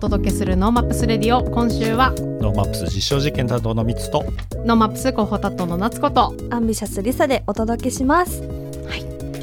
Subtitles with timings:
[0.00, 1.44] お届けする NoMaps Radio。
[1.50, 4.24] 今週は NoMaps 実証実験担当のミツと
[4.64, 8.42] NoMaps 広報担当の夏子とアンビシャスリサでお届けします。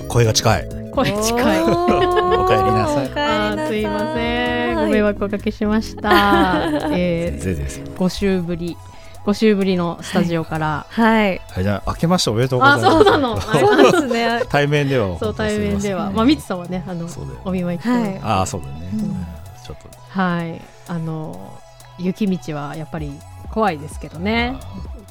[0.10, 0.70] 声が近い。
[0.92, 1.62] 声近い。
[1.62, 3.06] おー お帰りなさい。
[3.06, 3.28] お帰りなさい。
[3.28, 4.76] あーすいません。
[4.78, 6.10] ごはい迷惑おかけしました、
[6.92, 8.76] えー、5週ぶり
[9.28, 11.40] 5週ぶりのスタジオから、はい。
[11.52, 12.90] はいじゃあ明けましておめでとうございあます。
[12.90, 13.40] そうな の。
[13.40, 14.42] そうですね。
[14.50, 16.10] 対面ではそう対面では。
[16.10, 17.08] まあみつさんはねあの
[17.46, 17.80] お見舞い
[18.24, 19.37] ああそうだね、
[20.18, 20.60] はい。
[20.88, 21.60] あの
[22.00, 23.12] 雪道はやっぱり
[23.52, 24.60] 怖いですけどね。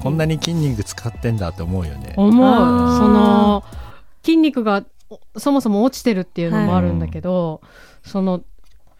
[0.02, 2.14] こんなに筋肉使ってんだって思うよね。
[2.16, 2.98] 思う。
[2.98, 3.64] その
[4.24, 7.60] 筋肉がおそもそも落ちてるっていうのもあるんだけど、
[8.02, 8.42] その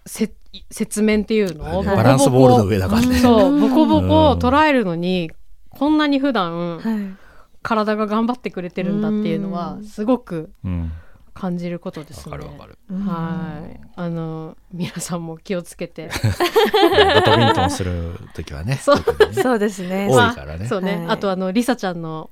[0.07, 0.33] せ
[0.79, 4.39] 雪面っていうのをバランスボールの上だからね、そうボコボコうん。
[4.39, 5.33] 捉えるのに
[5.71, 7.17] こんなに普段はい。
[7.63, 9.85] 体が頑張ってくれてるんだっていうのはうん。
[9.85, 10.93] すごくうん
[11.37, 12.33] 感じることですね。
[12.33, 12.79] わかるわかる。
[12.89, 18.97] はい、あの皆さんも気をつけて、バドミントンする時はね そう。
[18.97, 19.43] ね。
[19.43, 20.09] そうですね。
[20.11, 20.67] 多いからね。
[20.67, 21.07] そうね、はい。
[21.09, 22.31] あとあのリサちゃんの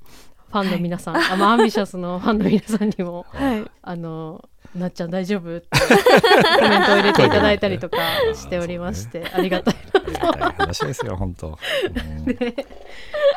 [0.50, 3.70] ファンの皆さん、あまあアンビシャスのファンの皆さんにもはい。
[3.82, 7.98] あのなっちゃん大丈夫ってコメントを入れていただいたりとか
[8.34, 11.55] しておりまして、ありがたいありがたい話ですよ本当、うん。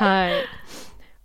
[0.04, 0.32] はい。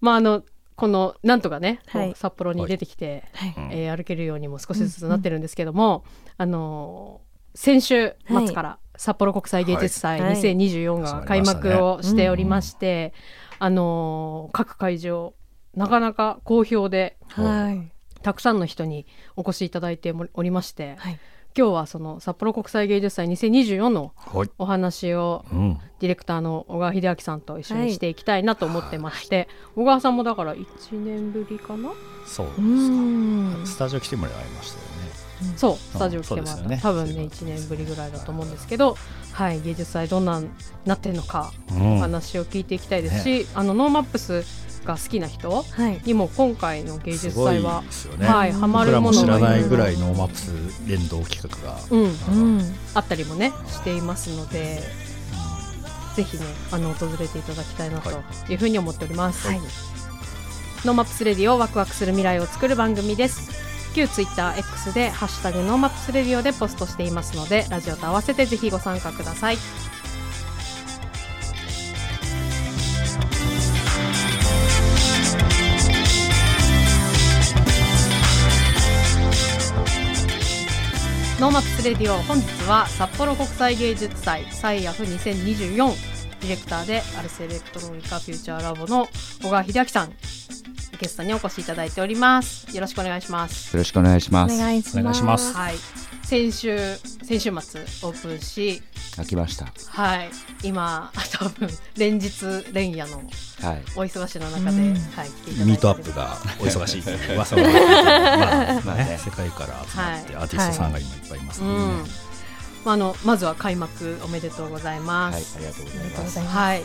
[0.02, 0.44] まああの
[0.76, 2.14] このなんとかね、はい。
[2.16, 3.54] 札幌に出てきて、はい。
[3.58, 3.70] うん。
[3.72, 6.04] えー歩けるようにも少しずつなってるんですけども、
[6.38, 10.36] あのー先週末から札幌国際芸術祭はい。
[10.36, 13.14] 2024が開幕をしておりまして、
[13.60, 15.34] あのー各会場
[15.76, 17.92] なかなか好評ではい。
[18.24, 21.20] たくさんの人にお越しいただいておりまして、はい。
[21.56, 24.50] 今日はその札幌国際芸術祭2024のはい。
[24.58, 25.80] お話をうん。
[26.00, 30.66] ディレクターの小川秀明さんと一緒にしていきたいなと思ってまして、小川さんもだから1
[31.00, 31.92] 年ぶりかな？
[32.26, 32.54] そうで
[33.66, 33.74] す。
[33.76, 35.54] スタジオ来てもらいましたよね。
[35.56, 37.06] そうスタジオ来てもらった、そうですよね。
[37.06, 38.98] 多分ね1年ぶりぐらいだと思うんですけど、
[39.32, 40.50] はい、芸術祭どんなん
[40.86, 41.96] なってるのかうん。
[41.96, 44.44] お話を聞いていきたいですし、あの NoMaps
[44.86, 45.50] が好きな人？
[45.50, 46.02] はい。
[46.06, 50.52] にも今回の芸術祭は、ですよね、はい、るものも知らないがぐらい NoMaps
[50.88, 52.76] 連動企画が、うん、うん。
[52.94, 54.82] あったりもねしていますので
[56.16, 58.12] ぜひねあの訪れていただきたいなと
[58.50, 58.56] い。
[58.56, 59.60] うふうに思っております、はい。
[60.86, 63.64] NoMaps Radio ワクワクする未来を作る番組です。
[63.94, 69.58] 旧ツイッター X で「ハッシュタグ NoMaps Radio」でポストしていますのでラジオと合わせてぜひご参加ください
[81.44, 85.76] NoMaps Radio 本日は札幌国際芸術祭 SIAF 2024
[86.40, 89.10] ディレクターで Ars Electronica Futurelab の
[89.42, 90.14] 小川秀明さん
[91.02, 94.58] ゲストにお越しいただいておりますよろしくお願いしますよろしくお願いしまおす。
[94.58, 95.00] 願いします。
[95.00, 95.76] お願いしますはい
[96.24, 98.82] 先週先週末オープンし
[99.18, 99.68] 飽きました。
[99.90, 100.30] はい。
[100.64, 102.32] 今多分連日
[102.72, 103.82] 連夜のはい。
[103.96, 104.94] お忙しいの中で、うん。
[105.16, 107.02] はい来ていただいてミートアップがお忙しい。
[107.04, 107.32] とい。
[107.32, 109.06] う噂が、まあまあね。
[109.06, 112.10] ね、世界から集まってアーティストさんが今いっぱいいますうんのでね、
[112.86, 116.26] まあ、あのまずは開幕おめでとうございまはい、す、ありがとうございありがとう。
[116.26, 116.58] ございます。
[116.58, 116.84] はい。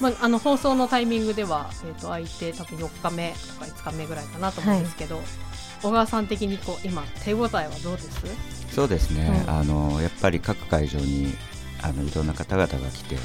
[0.00, 5.20] まあ、あの放送のタイミングでは、えー、と空いて多分4日目とか5日目ぐらいかなと思うんですけど、
[5.82, 8.10] 小川さん的にこう今手応えはどうです？
[8.74, 9.44] そうですね。
[9.46, 9.50] うん。
[9.50, 11.34] あのやっぱり各会場に
[11.82, 13.16] あのいろんな方々が来て、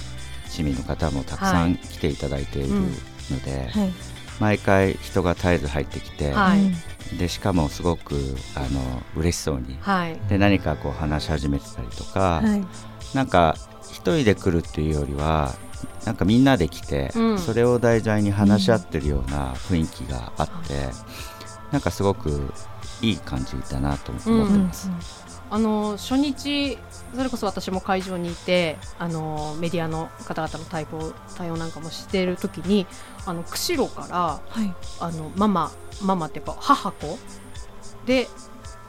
[0.48, 3.92] 市民の方もたくさはいん来ていただいているので、はい。
[4.40, 6.76] 毎回人が絶えず入ってきて、はいうん
[7.20, 8.16] でしかもすごく
[8.56, 9.78] あの嬉しそうに。
[9.80, 13.16] はいで何かこう話し始めてたりとか、はい。
[13.16, 15.54] なんか一人で来るっていうよりは
[16.06, 20.90] なんかみんなで来て、うんそれを題材に話し合ってるような雰囲気があって、
[21.72, 22.52] なんかすごく
[23.02, 24.90] いい感じだなと思ってます。
[25.56, 26.78] あの初日
[27.16, 32.86] それこそ私も会場にいてあのメディアの方々の対応対応なんかもしている時に
[33.26, 34.18] あの釧路から
[34.50, 34.74] はい。
[35.00, 35.72] あのママ
[36.04, 37.18] ママっていうか母子
[38.06, 38.28] で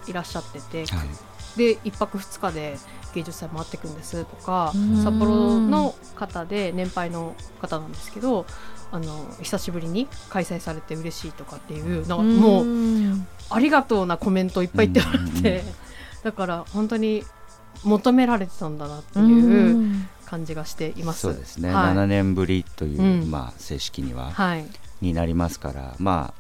[0.09, 1.09] いらっしゃってて、はい。
[1.57, 2.77] で1泊2日で
[3.15, 5.05] 芸術祭回ってくんですとかうん。
[5.05, 8.45] 札幌の方で年配の方なんですけど
[8.91, 12.19] あの久しぶりに開催されて嬉しいとかっていうなん。
[12.19, 15.86] かもううんありがとうなコメントいっぱい言ってもらって
[16.27, 17.23] だから本当に
[17.85, 20.09] 求められてたんだなってういうん。
[20.25, 21.21] 感じがしています。
[21.21, 21.95] そうですね、はい。
[21.95, 23.31] 7年ぶりという、うん。
[23.31, 24.67] まあ、正式には、はい、
[25.01, 26.35] になりますから、ま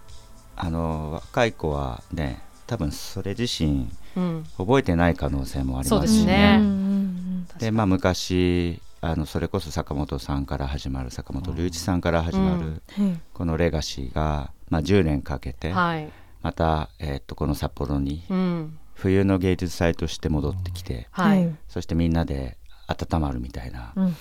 [0.56, 6.00] あ、あの若い子はね多分それ自身うん、覚えてない可能性もありましね。
[6.00, 6.56] ですすね。
[6.58, 7.46] うん。
[7.58, 13.08] でまあ、昔あのそれこそ坂本さんから始まる坂本龍一さんから始まる、うん。
[13.08, 13.20] はい。
[13.34, 16.10] このレガシーが、まあ、10年かけて、はい、
[16.42, 22.58] また、えーっとこの札幌にうん、冬の芸術祭として戻ってきて、はい、そしてみんなで
[22.88, 24.16] 温まるみたいな、うん。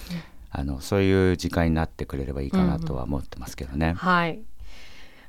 [0.51, 3.94] あのそういう時間になってくれればいいかなとは思ってますけどね。
[3.94, 4.42] はい。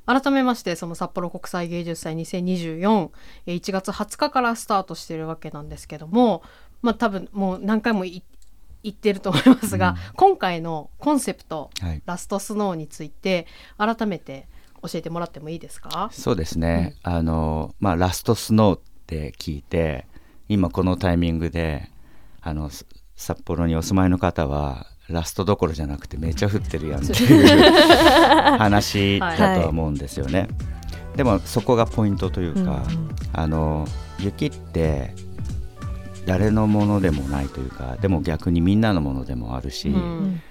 [0.07, 3.11] 改めましてその札幌国際芸術祭2024
[3.47, 6.45] えー1月20日からスタートしているわけなんですけども
[6.81, 8.23] まあ多分もう何回もい
[8.85, 12.03] 言ってると思いますが、今回のコンセプトはい。
[12.07, 13.49] ラストスノーについて
[13.79, 14.47] 改めて
[14.81, 16.09] 教えてもらってもいいですか？
[16.13, 20.07] そうですね、あのまあラストスノーって聞いて
[20.49, 21.91] 今このタイミングで
[22.41, 22.87] あのす
[23.17, 27.73] 札幌にお住まいの方はラストどころじゃなくてめっちゃ降ってるやんっていう
[28.59, 30.49] 話だとは思うんですよね、
[31.17, 32.83] でもそこがポイントというか、
[33.33, 33.87] あの
[34.19, 35.15] 雪って
[36.27, 40.43] 誰のものでもないというかでも逆にみんなのものでもあるし、うん。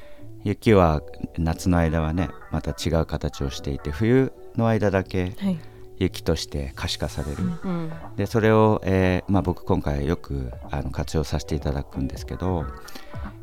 [0.45, 1.01] 雪は
[1.39, 5.57] 夏の間はねまた違う形をしていて冬の間だけはい
[5.97, 7.91] 雪として可視化される、うん。
[8.17, 12.65] でそれを、えーまあ、僕今回よくあの活用させていただくんですけど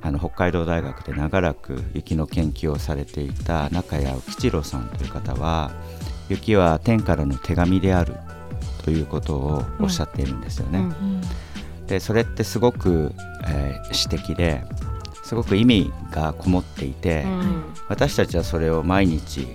[0.03, 5.73] あの北海道大学で長らく雪の研究をされていた中谷浮一郎さんという方は
[6.29, 8.15] 雪は天からの手紙である
[8.85, 10.79] ということをおっしゃっているんですよね。
[10.79, 11.87] うんうん。
[11.87, 13.13] でそれってすごく、
[13.47, 14.63] えー詩的で
[15.25, 17.65] すごく意味がこもっていて、うん。
[17.89, 19.47] 私たちはそれを毎日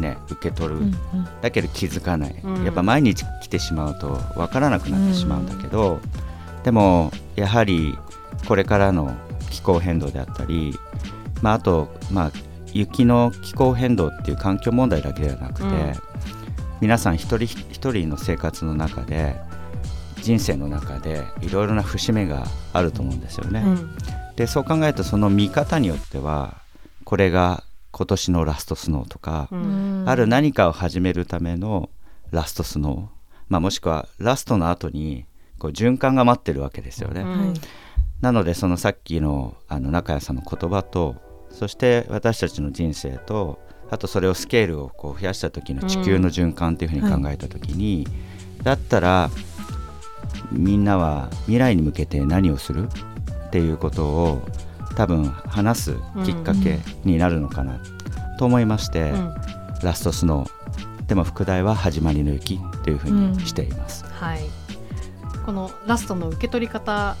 [0.00, 0.94] ね受け取る、うん
[1.42, 2.64] だけど気づかない、うん。
[2.64, 6.00] やっぱ毎日来てしまうと分からなくなってしまうんだけど、
[6.62, 7.96] でもやはり
[8.48, 9.14] これからの
[9.50, 10.74] 気候変動であったり、
[11.42, 12.32] まあ、あと、まあ、
[12.72, 15.94] 雪の気候変動っていう環境問題だけではなくて、うん。
[16.80, 19.36] 皆さん一人一人の生活の中で
[20.22, 23.62] 人生の中でいろいろな節目があると思うんですよね。
[23.64, 23.96] うん。
[24.36, 26.56] でそう考えるとその見方によっては
[27.04, 27.62] これが
[27.96, 30.08] 今年のラストスノーとか、ううんん。
[30.08, 31.90] ある何かを始めるための
[32.32, 35.26] ラストスノー、まあ、もしくはラストの後に
[35.60, 37.20] こう循環が待ってるわけですよね。
[37.20, 37.48] うん。
[37.48, 37.60] はい。
[38.20, 41.16] なのでそのさっきのあの中谷さんの言葉と
[41.50, 43.60] そして私たちの人生と
[43.90, 48.08] あとそれをスケールをこう増やした時の地球の循環っていうふうに考えた時に、
[48.62, 49.30] だったら
[50.50, 52.88] みんなは未来に向けて何をする
[53.46, 54.42] っていうことを
[54.96, 55.94] 多分話す
[56.24, 57.80] きっかけになるのかな
[58.38, 59.34] と思いまして、うん。
[59.82, 64.04] ラストスノーでも副題は始まりの雪というふうにしています。
[64.06, 64.40] はい。
[65.44, 67.16] このラストの受け取り方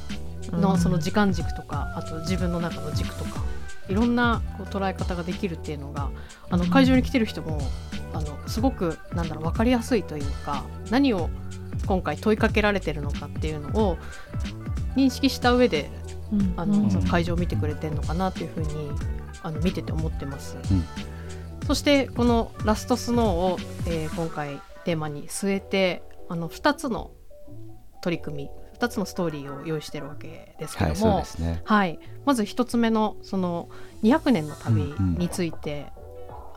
[0.50, 3.42] のその時間軸とか、あと自分の中の軸とか
[3.88, 6.10] いろんなこう捉え方ができるっていうのが
[6.50, 7.60] あの会場に来てる人も
[8.12, 11.28] あのすごくなんだろう分かりやすいというか何を
[11.86, 13.98] 今回問いかけられてるのかっていうのを
[14.96, 16.03] 認識した上でうん
[16.56, 18.90] あの、会場を見てくれてるのかなっていうふうに
[19.42, 20.56] あの見てて思ってます。
[20.70, 20.84] うん
[21.66, 27.12] そしてこの「ラストスノーを」えー今回テーマに据えてあの2つの
[28.02, 31.62] 取り組み2つのストーリーを用意してるわけですけども、ですね。
[31.64, 33.70] はい、まず1つ目のその
[34.02, 35.86] 200年の旅について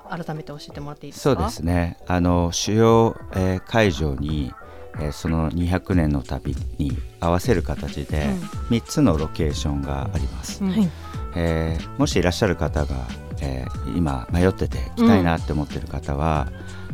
[0.09, 1.97] 改めて教えてもらっていいですか、そうですね。
[2.07, 4.51] あの主要、えー会場に、
[4.99, 8.27] えーその200年の旅に合わせる形で
[8.69, 10.63] 3つのロケーションがあります。
[10.63, 10.71] うん。
[10.71, 10.89] はい。
[11.35, 12.95] えーもしいらっしゃる方が、
[13.41, 16.47] えー今迷ってて来たいなって思ってる方は、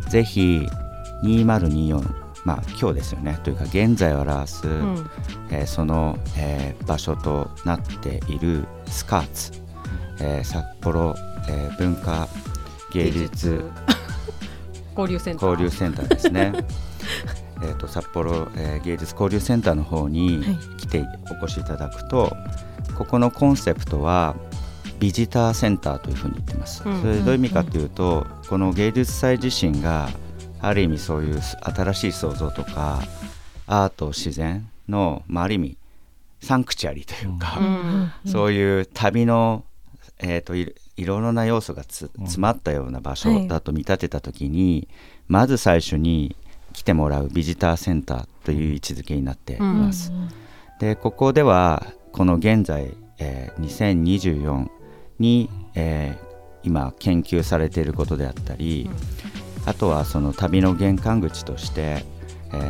[0.10, 0.68] ぜひ
[1.24, 2.02] 2024
[2.46, 3.40] まあ今日ですよね。
[3.44, 5.10] というか現在を表す、うん。
[5.50, 9.52] えーその、えー場所となっているスカーツ、
[10.20, 11.16] えー札幌、
[11.48, 12.28] えー文化
[12.92, 13.64] 芸術。
[14.96, 15.50] 交流センター。
[15.50, 16.54] 交流センターですね
[17.64, 20.58] えーと札幌、えー芸術交流センターの方にはい。
[20.78, 21.06] 来て
[21.42, 22.36] お越しいただくと、
[22.98, 24.36] ここのコンセプトは
[25.00, 30.10] ビジターセンターというふうに言ってます、うんそれどういう意味かというと、この芸術祭自身が
[30.62, 33.02] ある意味そういう新しい創造とか
[33.68, 35.78] アート自然の、まあ、ある意味
[36.42, 39.64] サンクチュアリというか、うんそういう旅の、
[40.20, 44.88] えー、といいろいろな要素がつ詰まったような場所だと見立てた時に、
[45.28, 46.36] まず最初に
[46.74, 50.12] 来てもらうビジターセンターという位置づけになっています。
[50.80, 54.68] でここではこの現在、えー2024
[55.20, 56.34] に、えー
[56.66, 58.90] 今研究されていることであったり、
[59.66, 62.06] あとはその旅の玄関口として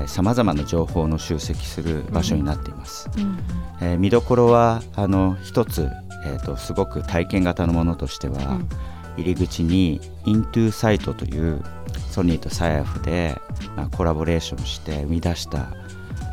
[0.07, 3.10] さまざまな情報の集積する場所になっています。
[3.15, 3.38] うん。
[3.81, 5.89] えー見どころはあの一つ、
[6.25, 8.69] えー、とすごく体験型のものとしては、うん。
[9.17, 11.63] 入り口に Into Sight という
[12.12, 13.39] ソニーとサヤフで、
[13.75, 15.69] まあ、コラボレーションして生み出した、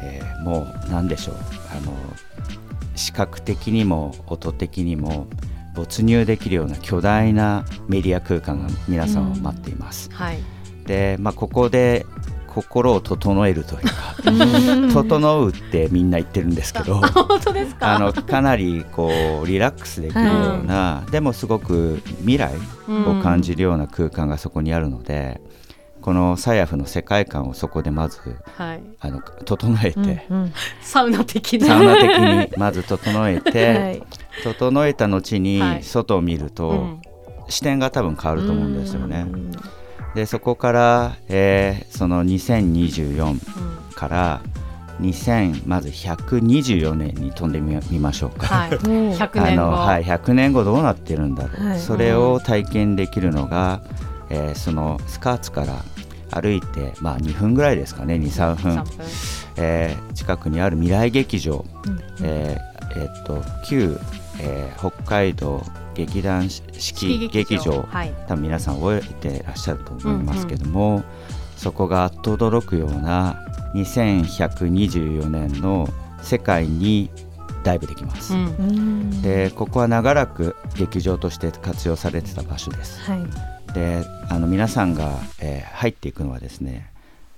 [0.02, 1.36] えーもう何でしょう。
[1.76, 1.92] あの
[2.96, 5.26] 視覚的にも音的にも
[5.74, 10.10] 没入できるような巨大なメディア空間が皆さんを待っています。
[10.12, 10.38] はい。
[10.86, 12.06] で、まあ、ここで
[12.46, 13.92] 心を整えるというか
[14.26, 14.90] うん。
[14.92, 17.96] 整うってみんな言ってるんですけど 本当ですか？
[17.96, 22.54] あのかなりこうリラックスできるような、でもすごく未来
[22.88, 25.40] を感じるような空間がそこにあるので、
[26.00, 28.18] このサヤフの世界観をそこでまず
[28.56, 30.52] はい、あの整えて、うん
[30.82, 31.66] サウナ的な。
[31.66, 34.02] サウナ的にまず整えて、はい。
[34.42, 35.40] 整えた後はい。
[35.40, 37.02] に外を見ると、うん。
[37.48, 39.26] 視点が多分変わると思うんですよね。
[39.30, 39.50] うん。
[40.14, 43.38] でそこから、えーその2024うん。
[43.94, 44.40] から
[45.00, 48.46] 2000まず124年に飛んでみみましょうか。
[48.46, 51.78] はい、おー100あ年後のはい、100年後どうなってるんだろう、はい。
[51.78, 53.82] それを体験できるのが、
[54.30, 55.82] えーそのスカーツから
[56.32, 58.76] 歩いて、まあ、2分ぐらいですかね23分。
[58.76, 59.06] 3分。
[59.56, 62.00] えー近くにある未来劇場、うん。
[62.22, 63.98] えーえーっと旧、
[64.40, 65.62] えー北海道
[65.94, 67.82] 劇団式劇場。
[67.88, 68.14] はい。
[68.28, 71.02] 多分皆さん覚えてらっしゃると思いますけども、
[71.56, 73.36] そこがあっと驚くような
[73.74, 75.88] 2124年の
[76.22, 77.10] 世界に
[77.64, 78.34] ダイブできます。
[78.34, 79.22] うんうん。
[79.22, 83.00] でここは長らく劇場として活用されてた場所です。
[83.00, 83.20] はい
[83.74, 86.90] であの皆さんが、えー入っていくのはですね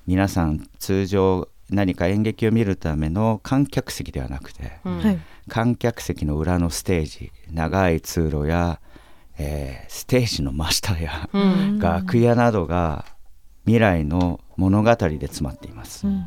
[0.07, 4.99] 皆さん通常何か演劇を見るための観客席ではなくてうん。
[4.99, 5.19] はい。
[5.49, 8.81] 観客席の裏のステージ長い通路や、
[9.39, 11.79] えーステージの真下やうん。
[11.79, 13.05] 楽屋などが
[13.65, 16.07] 未来の物語で詰まっています。
[16.07, 16.27] うん。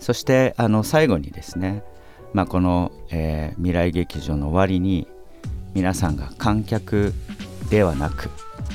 [0.00, 1.82] そしてあの最後にですね、
[2.32, 5.06] まあ、この、えー未来劇場の終わりに
[5.74, 7.14] 皆さんが観客
[7.70, 8.28] ではなく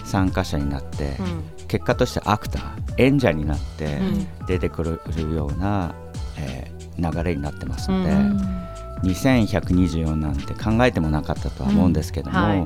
[0.06, 1.44] 参加者になって、うん。
[1.68, 2.64] 結果としてアクター
[2.98, 4.46] 演者になってうん。
[4.48, 5.00] 出てくる
[5.36, 5.94] ような、
[6.38, 8.62] えー流れになってますので、うん。
[9.04, 12.56] 2124なんて考えてもなかったとは思うんですけども、うんは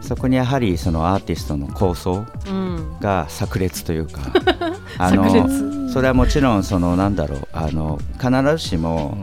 [0.00, 2.96] そこにやはりそのアーティストの構想うん。
[3.00, 4.20] が炸裂というか
[4.98, 5.92] あ炸の裂。
[5.92, 9.16] それはもちろんそのなんだろうあの必ずしも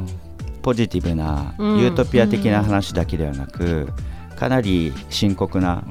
[0.62, 1.80] ポジティブなうん。
[1.80, 3.90] ユートピア的な話だけではなく、
[4.44, 5.86] かなり深刻な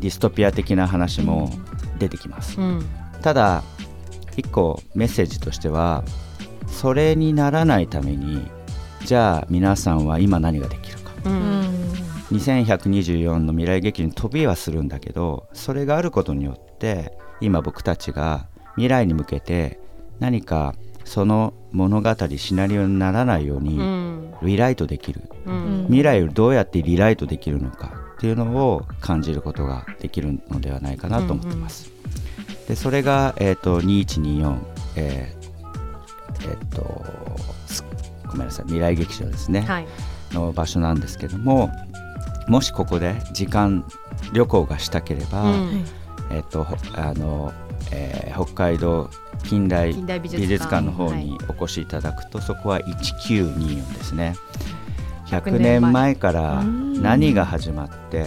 [0.00, 1.50] ディストピア的な話も
[1.98, 2.60] 出てきます。
[2.60, 2.86] うん。
[3.22, 3.62] ただ
[4.36, 6.04] 一個メッセージとしては
[6.66, 8.46] それにならないために
[9.06, 11.12] じゃあ皆さんは今何ができるか。
[11.24, 11.64] ううんん
[12.30, 19.80] 2124の未来劇に飛びはするんだけどそれがあることによって今僕たちが未来に向けて
[20.20, 24.34] 何かその物語シナリオにならないよううにん。
[24.42, 25.22] リライトできる。
[25.46, 25.84] うん。
[25.86, 31.90] 未来をどうやってリライトできるのかっていうのを感じることができるのではないかなと思ってます。
[32.68, 34.58] でそれが、えー、と2124、
[34.96, 35.44] えー
[36.50, 37.02] えーと
[37.66, 37.84] す
[38.26, 38.64] ごめんなさい。
[38.66, 39.86] 未来劇場ですね、はい。
[40.32, 41.70] の場所なんですけども
[42.48, 43.84] もしここで時間
[44.32, 45.84] 旅行がしたければ、うん。
[46.30, 47.52] えーとほあの
[47.92, 49.10] えー北海道
[49.44, 50.80] 近代美術館。
[50.82, 51.24] の方はい。
[51.24, 54.34] にお越しいただくと、そこは1924ですね。
[55.26, 57.02] 100 100年前かうらん。
[57.02, 58.26] 何が始まって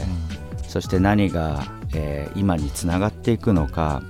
[0.67, 4.01] そして何が、えー今につながっていくのか、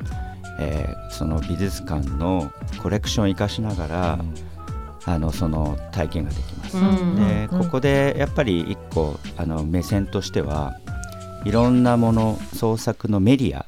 [0.60, 4.20] えーその美術館のコレクションを生かしながら、
[5.06, 6.78] あのその体験ができます。
[6.78, 7.16] うん。
[7.16, 10.78] でここでやっぱり一個あの目線としては
[11.46, 13.66] いろんなもの創作のメディア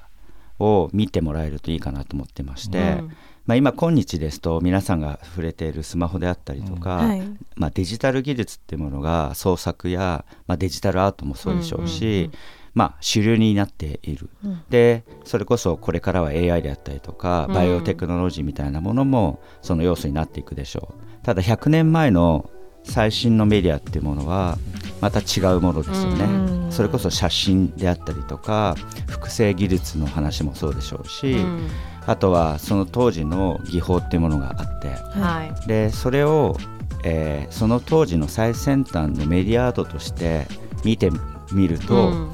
[0.60, 3.12] を見てもらえるといいかなと思ってまして、うん
[3.50, 7.22] まあ、今今日ですと皆さんが触れているスマホであったりとか、はい。
[7.56, 12.32] まあ、デジタル技術っていうものが創作や、まあ、デジタルアートもそうでしょうし、うんうんうん。
[12.76, 14.62] まあ、主流になっている、うん。
[14.70, 17.56] でそれこそこれからは AI であったりとかうん。
[17.56, 21.26] バイオテクノロジーみたいなものもその要素になっていくでしょう。
[21.26, 22.52] ただ100年前の
[22.84, 24.60] 最新のメディアっていうものは
[25.02, 26.72] また違うものですよね、うん。
[26.72, 28.76] それこそ写真であったりとか
[29.08, 31.68] 複製技術の話もそうでしょうし、うん
[32.10, 34.88] あとはその当時の技法っていうものがあって
[35.20, 35.68] はい。
[35.68, 36.58] でそれを、
[37.04, 40.48] えーその当時の最先端のメディアアートとして
[40.84, 41.12] 見て
[41.52, 42.32] みると、うん。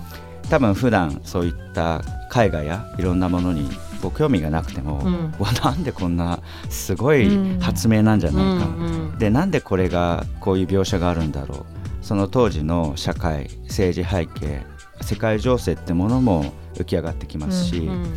[0.49, 2.01] 多分普段そういった
[2.33, 3.69] 絵画やいろんなものに
[4.01, 5.35] ご興味がなくても、うん。
[5.39, 6.39] わなんでこんな
[6.69, 7.29] すごい
[7.59, 11.65] 発明なんじゃないか、うんでなんでこれがこういう描写があるんだろう。
[12.01, 14.63] その当時の社会政治背景
[15.01, 18.15] 世界情勢ってものも浮き上がってきますし、うん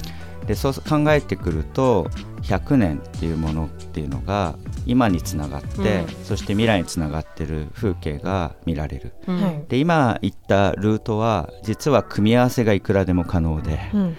[0.49, 2.09] でそう考えてくると
[2.40, 6.25] 100年っていうものっていうのが今につながって、うん。
[6.25, 9.12] そして未来につながってる風景が見られる。
[9.26, 9.43] うん。
[9.43, 9.64] はい。
[9.69, 14.17] で今言ったルートは実は組み合わせがいくらでも可能で、うんうん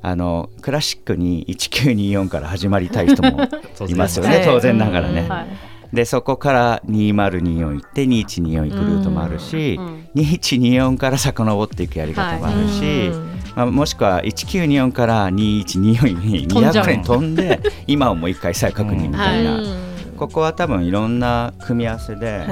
[0.00, 3.48] あのクラシックに1924から始まりたい人も
[3.86, 5.20] いますよねはい当然ながらね。
[5.20, 5.46] うんはい。
[5.92, 20.14] でそこから2024行って2124行くルートもあるし、うん2124から遡っていくやり方もあるし、うんままあ、もしくは1924から2124に飛んじゃう200年飛んで今をもう一回再確認みたいな、うん。
[20.16, 22.46] ここは多分いろんな組み合わせで、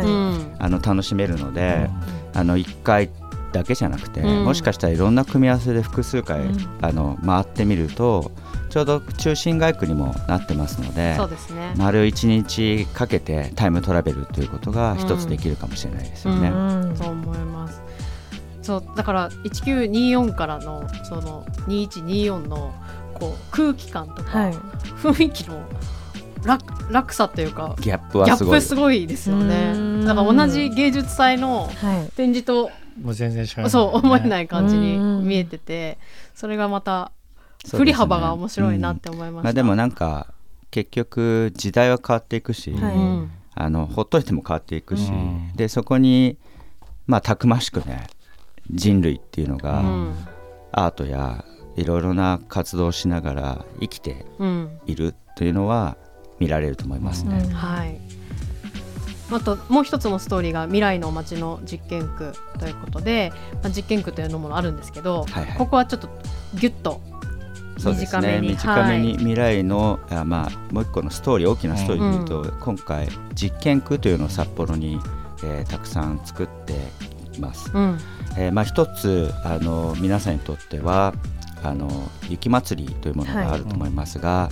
[0.59, 1.89] あの楽しめるので、
[2.35, 3.09] あの1回
[3.53, 4.45] だけじゃなくて、うん。
[4.47, 6.79] もしかしたらいろんな組み合わせで複数回、うん。
[6.83, 8.33] あの回ってみると
[8.71, 11.73] ちょうど中心街区にもなってますのでそうですね。
[11.77, 16.49] 丸1日かけてタイムトラベルということが一つできるかもしれないですよね。
[16.49, 17.86] うんそう思います
[18.67, 22.75] そうだから1924からのその2124の
[23.15, 24.53] こう空気感とか、はい。
[25.03, 25.65] 雰囲気の
[26.45, 29.07] 落落差というかギャップギはすごいャップすごい。
[29.07, 32.11] ですようねんだから同じ芸術祭のはい。
[32.17, 32.71] 展示と
[33.01, 35.29] もう全然違う、そう思えない感じにうん。
[35.29, 35.99] 見えてて
[36.35, 37.13] それがまた
[37.71, 40.33] 振り幅が面白いなって思いました、まあ、でもなんか
[40.71, 42.95] 結局時代は変わっていくし、はい。
[42.95, 43.31] うん。
[43.55, 45.53] あのほっといても変わっていくし、うん。
[45.55, 46.37] でそこに
[47.07, 48.07] まあたくましくね
[48.71, 50.15] 人類っていうのが、うん。
[50.73, 51.45] アートや
[51.77, 54.79] いろいろな活動をしながら生きてうん。
[54.87, 55.97] いるというのは
[56.39, 57.43] 見られると思いますね。
[57.45, 57.51] うん。
[57.53, 57.99] はい。
[59.31, 65.59] あともう一つのストーリーが未来の街の実験区ということで、まあ、実験区というのもあるんですけど、はいはい。
[65.59, 66.09] ここはちょっと
[66.55, 67.01] ギュッと
[67.79, 69.19] 短めに短めにはい。
[69.19, 75.01] 未来の、あまあ、もう一個のストーリー大きなストーリーで言うと、今回実験区というのを札幌に、
[75.45, 76.75] えーたくさん作って
[77.37, 77.71] います。
[77.75, 77.99] うん
[78.39, 81.15] えーまあ、一つあの皆さんにとっては
[81.63, 81.89] あの
[82.29, 84.51] 雪まつりというものがあると思いますが、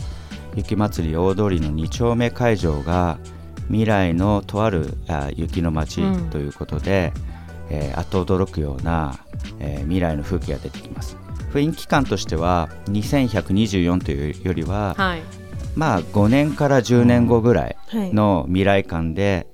[0.56, 3.18] 雪まつり大通りの2丁目会場が
[3.68, 6.30] 未来のとあるあ雪の街うん。
[6.30, 7.12] ということで、
[7.70, 9.18] えーあっと驚くような、
[9.60, 11.16] えー未来の風景が出てきます。
[11.52, 15.22] 雰囲気感としては2124というよりは、はい。
[15.76, 18.14] まあ5年から10年後ぐらいはい。
[18.14, 19.47] の未来感で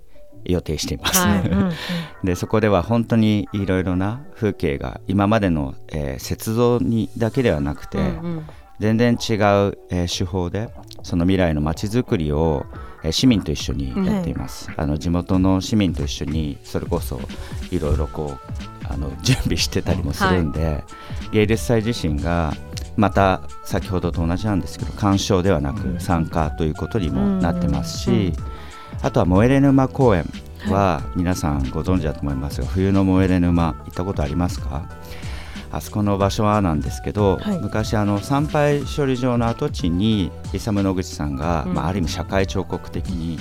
[0.44, 1.72] 予定しています、はいうんうん。
[2.24, 8.08] でそこでは本当にいろいろな風景が今までの、えー雪像にだけではなくて、うんう
[8.40, 8.42] ん。
[8.78, 10.70] 全然違う、えー手法で
[11.02, 12.66] その未来の街づくりを、
[13.02, 17.20] えー市民と一緒にやっています、あの地元の市民と一緒にそれこそ
[17.70, 20.84] いろいろこうあの準備してたりもするんで、
[21.32, 22.54] 芸術祭自身が
[22.96, 28.34] また先ほどと同じなんですけど鑑賞ではなく参加ということにもなってますし、うんうん
[29.02, 30.24] あとは燃えれ沼公園
[30.68, 34.88] は皆さんご存知だと思いますが冬の燃えれ沼行ったことありますか？
[35.72, 37.58] あそこの場所はなんですけど、はい。
[37.60, 41.74] 昔あの参拝処理場の跡地にイサム・ノグチさんが、うん。
[41.74, 43.38] まあ、ある意味社会彫刻的に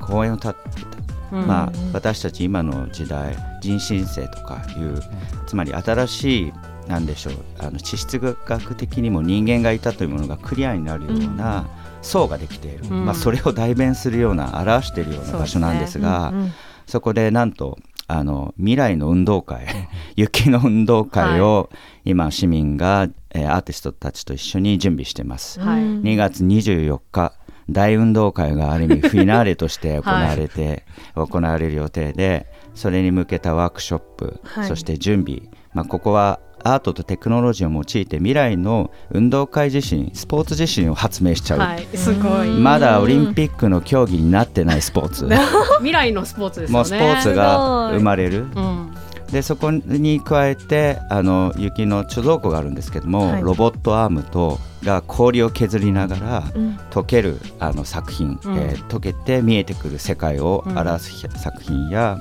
[0.00, 0.84] 公園を建ってい
[1.30, 1.46] た、うん。
[1.46, 5.00] まあ、私たち今の時代人新世とかいう
[5.46, 6.52] つまり新しい
[6.88, 11.68] なんでしょうあの地質学的にも人間がいたというものがクリアになるような
[12.02, 13.06] 層ができている、うん。
[13.06, 16.30] まあ、それを代弁するような表しているような場所なんですが。
[16.30, 16.52] うんうん
[16.88, 19.66] そこでなんとあの未来の運動会
[20.16, 21.68] 雪の運動会を
[22.04, 25.82] 今市民が、えーアーティストたちと一緒に準備してます、はい。
[25.82, 27.34] うん2月24日
[27.70, 34.68] 大運動会がある意味フィナーレとして行われて、行われる予定でそれに向けたワークショップ、はい。
[34.68, 35.42] そして準備、
[35.74, 42.48] まあ、ここはアートとテクノロジーを用いて未来の運動会自身スポーツ自身を発明しちゃう、はいすごい。
[42.48, 45.28] まだオリンピックの競技になってないスポーツ。
[45.78, 46.78] 未来のスポーツですよね。
[46.78, 48.46] もうスポーツが生まれる。
[48.54, 48.94] うん。
[49.30, 53.42] でそこに加えてあの雪の貯蔵庫があるんですけども、はい。
[53.42, 56.78] ロボットアームとが氷を削りながらうん。
[56.90, 58.56] 溶けるあの作品、うん。
[58.56, 62.18] えー溶けて見えてくる世界を表す作品や、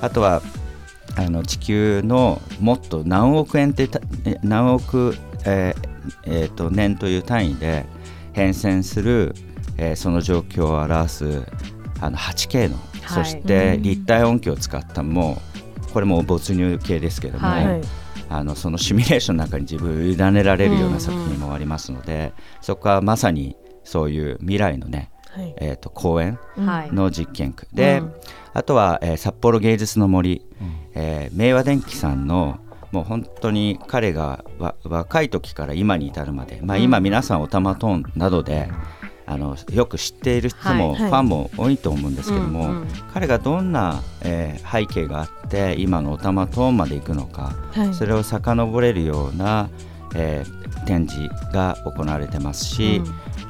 [0.00, 0.42] あとは
[1.16, 3.88] あの地球のもっと何億円って
[4.42, 5.92] 何億、えー
[6.24, 7.84] えーと年という単位で
[8.32, 9.34] 変遷する、
[9.76, 11.42] えーその状況を表す
[12.00, 13.24] あの 8K の、はい。
[13.24, 13.82] そしてうん。
[13.82, 15.40] 立体音響を使ったも
[15.88, 17.66] うこれも没入系ですけども、はい。
[17.66, 17.82] はい
[18.28, 25.11] あのそのシミュレーションの中に自分を委ねられるような作品もありますので、そこはまさにそういう未来のね、はい
[25.56, 27.66] えー、と公園はいの実験区。
[27.72, 28.12] で、うん。
[28.54, 30.42] あとは、えー札幌芸術の森、
[30.94, 32.58] えー明和電機さんの
[32.90, 36.82] もう本当に彼がわ若い時から今に至るまで、まあ、うん。
[36.82, 38.68] 今皆さんオタマトーンなどで、
[39.24, 40.96] あのよく知っている人も、はい。
[40.96, 42.86] ファンも多いと思うんですけども、うんうん。
[43.14, 47.94] 彼がどんな、えー背景があって今のオタマトーンまで行くのか、はい。
[47.94, 49.70] それを遡れるような、
[50.14, 53.00] えー展示が行われてますし、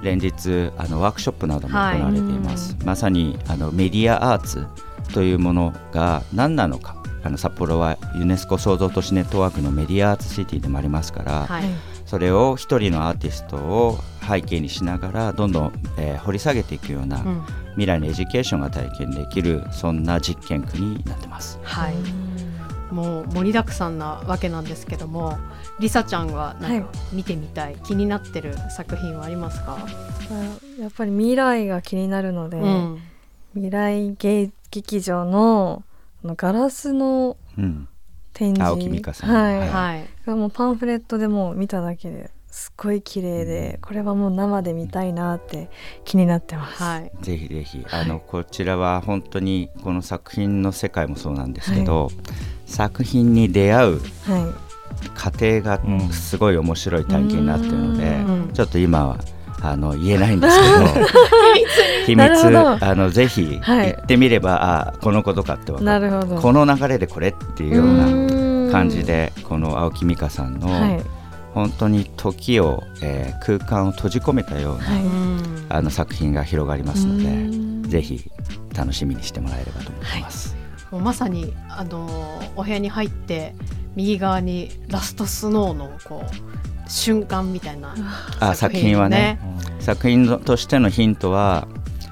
[0.02, 4.66] 連日あのワークショップなども行われています、まさにあのメディアアーツ
[5.14, 6.96] というものが何なのか。
[7.24, 11.64] あの札幌はユネスコ創造都市ネットワークのメディアアーツシティでもありますから、はい。
[12.04, 17.42] それを一人のアーティストを背景にしながらどんどん、えー掘り下げていくような、うん。
[17.74, 21.60] 未来のエデュケーションが体験できるそんな実験区になってます。
[21.62, 21.94] はい。
[22.92, 25.38] もう盛りだくさんなわけなんですけども
[25.80, 29.78] りさちゃんはなんか見てみたい、気になってる作品はありますか、
[30.78, 32.98] やっぱり未来が気になるので、うん。
[33.54, 35.82] 未来芸劇場の
[36.24, 37.88] あのガラスのうん、
[38.32, 38.62] 展示。
[38.62, 39.30] 青木美香さん。
[39.30, 39.68] はい、はい。
[39.68, 45.68] はいがもうパンフレットでもう見ただけですっごい綺麗で、これはもう生で見たいなって
[46.04, 46.82] 気になってます。
[46.82, 47.12] はい。
[47.20, 47.84] ぜひぜひ。
[47.90, 52.10] あのこちらは本当にこの作品の世界もそうなんですけど、
[52.66, 54.54] 作品に出会うは
[55.14, 58.50] 過程がすごい面白い体験になってるので、うん。
[58.52, 59.18] ちょっと今は
[59.60, 61.06] あの言えないんですけど
[62.06, 62.24] 秘密
[62.80, 63.94] あのぜひはい。
[63.94, 66.10] 行ってみれば、あこのことかってい、分かる。
[66.10, 66.40] なるほど。
[66.40, 68.06] この流れでこれっていうような
[68.66, 71.00] な感じ、でこの青木美香さんの、はい。
[71.54, 75.02] 本当に時を、えー空間を閉じ込めたような、はい。
[75.02, 77.82] うんあの作品が広がりますので、うん。
[77.84, 78.30] ぜひ
[78.76, 80.56] 楽しみにしてもらえればと思います。
[80.90, 82.06] もうまさにあの
[82.56, 83.54] お部屋に入って
[83.96, 87.94] 右側にラストスノーのこう瞬間みたいな
[88.40, 89.38] あ作品はね
[89.80, 91.68] 作品のとしてのヒントは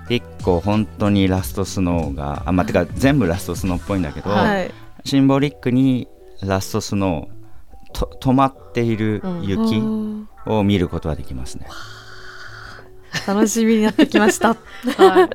[0.08, 4.70] 一個本当にラストスノーがあまあてか全部ラストスノーっぽいんだけど、はい、
[5.04, 6.08] シンボリックに
[6.42, 11.66] ラストスノーと止まっている雪うんを見ることができますね。
[13.26, 14.56] 楽しみになってきました。
[14.96, 15.30] はい。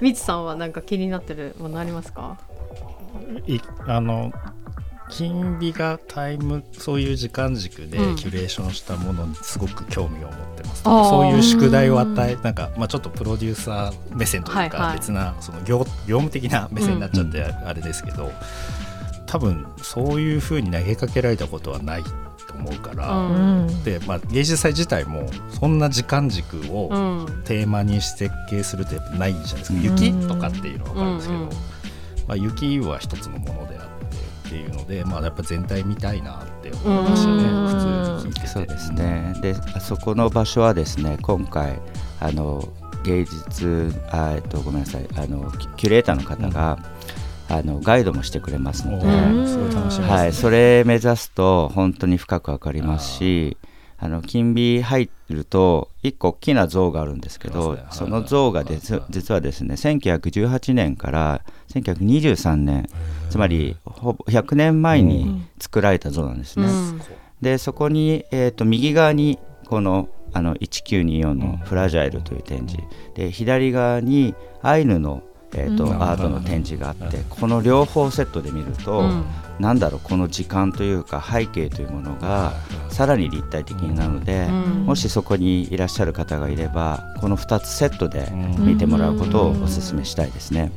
[0.00, 2.38] みつさんはなんか気になってるものありますか？
[3.46, 4.32] いあの
[5.08, 8.16] 金美がタイムそういう時間軸でうん。
[8.16, 11.10] キュレーションしたものにすごく興味を持ってます、あー。
[11.10, 18.32] そういう宿題を与えなんか、まあ、ちょっとプロデューサー目線というか別なその業業務的な目線になっちゃってあれですけど、
[19.26, 23.66] 多分そういうふうに投げかけられたことはないと思うから、うん。
[23.68, 26.98] うんで、まあ、芸術祭自体もそんな時間軸をう
[27.30, 27.42] ん。
[27.44, 29.82] テーマに設計するってないじゃないですか、うん。
[29.82, 31.50] 雪とかっていうのは分かるんですけど、うんうん。
[31.50, 33.95] まあ、雪は一つのものであって
[34.46, 37.66] っていうので、まあ、やっぱ全体見たいなって思いましたね、うん。
[37.66, 38.46] 普通に聞いてて。
[38.46, 39.34] そうですね。
[39.42, 41.78] で、あそこの場所はですね、今回
[42.20, 42.68] あの
[43.04, 46.78] 芸術あえっとごめんなさい、あのキキュレーターの方が、
[47.48, 49.06] あのガイドもしてくれますので。
[49.06, 53.56] はい、それ目指すと本当に深くわかりますし、
[53.98, 62.88] あの金美入ると一個大きな像があるんですけど、その像が実はですね、1918年から1923年、
[63.30, 66.66] つまりほぼ100年前に作られた像なんですね。
[66.66, 67.00] うん。
[67.40, 72.76] でそこに、えー、と右側にこのあの1924の「フラジャイル」という展示、
[73.14, 75.22] で左側にアイヌの、
[75.54, 76.02] えーとうん。
[76.02, 79.24] アートの展示があって、この両方セットで見ると、うん
[79.58, 82.52] なんだろうこの時間というか背景というものが
[82.90, 90.70] さらに立体的になるので、うんもしそこにいらっしゃる方がいればこの2つセットでうん見てもらうことをお勧めしたいですね。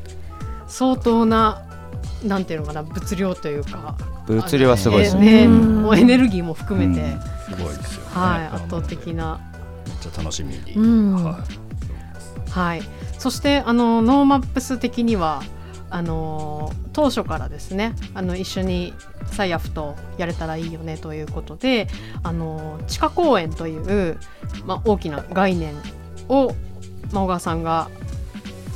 [0.67, 1.61] 相当な
[2.23, 3.95] なんていうのかな物量というか。
[4.25, 5.31] 物量はすごいですねね。
[5.41, 7.19] ねうんもうエネルギーも含めて、うん
[7.55, 8.09] すごいですよね。
[8.13, 9.39] はい圧倒的な。
[9.85, 10.73] めっちゃ楽しみに。
[10.73, 11.69] うんはい
[12.49, 12.81] はい。
[13.17, 15.43] そしてあの NoMaps 的には
[15.89, 18.93] あの当初からですねあの一緒に
[19.31, 21.87] サイアフとやれたらいいよねということで
[22.23, 24.17] あの地下公園という、
[24.65, 25.75] まあ、大きな概念
[26.27, 26.53] を、
[27.11, 27.89] まあ、小川さんが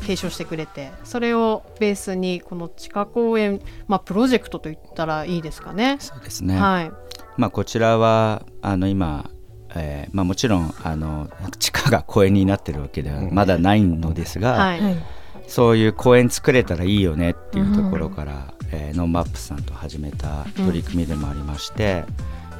[0.01, 5.97] 提唱してくれてそれをベースにこの地下公園、まあ、プロジェクトといったらいいですかね。
[5.99, 6.91] そうですね、はい、
[7.37, 9.29] まあ、こちらはあの今、
[9.75, 14.81] えーまあ、もちろんあの地下が公園になってるわけではまだないのですが、はい。
[14.81, 22.05] はいそういう公園作れたらいいよねっていうところから、えーノンマップさんと始めた取り組みでもありまして、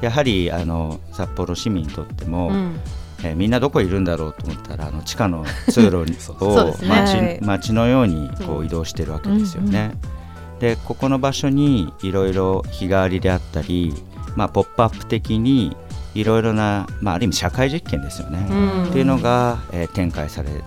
[0.00, 2.80] やはりあの札幌市民にとっても、うん。
[3.24, 6.88] えーみんなどこいるんだろうと思ったらあの地下の通路にそう そうですね。
[6.88, 7.38] 街はい。
[7.40, 8.66] 街のようにこううん。
[8.66, 9.94] 移動してるわけですよね。
[10.60, 13.94] でここの場所にいろいろ日替わりであったり、
[14.36, 15.76] まあ、ポップアップ的に
[16.14, 18.46] いろいろな、まあ、ある意味社会実験ですよね。
[18.50, 18.84] うん。
[18.84, 20.62] っていうのが、えー展開される、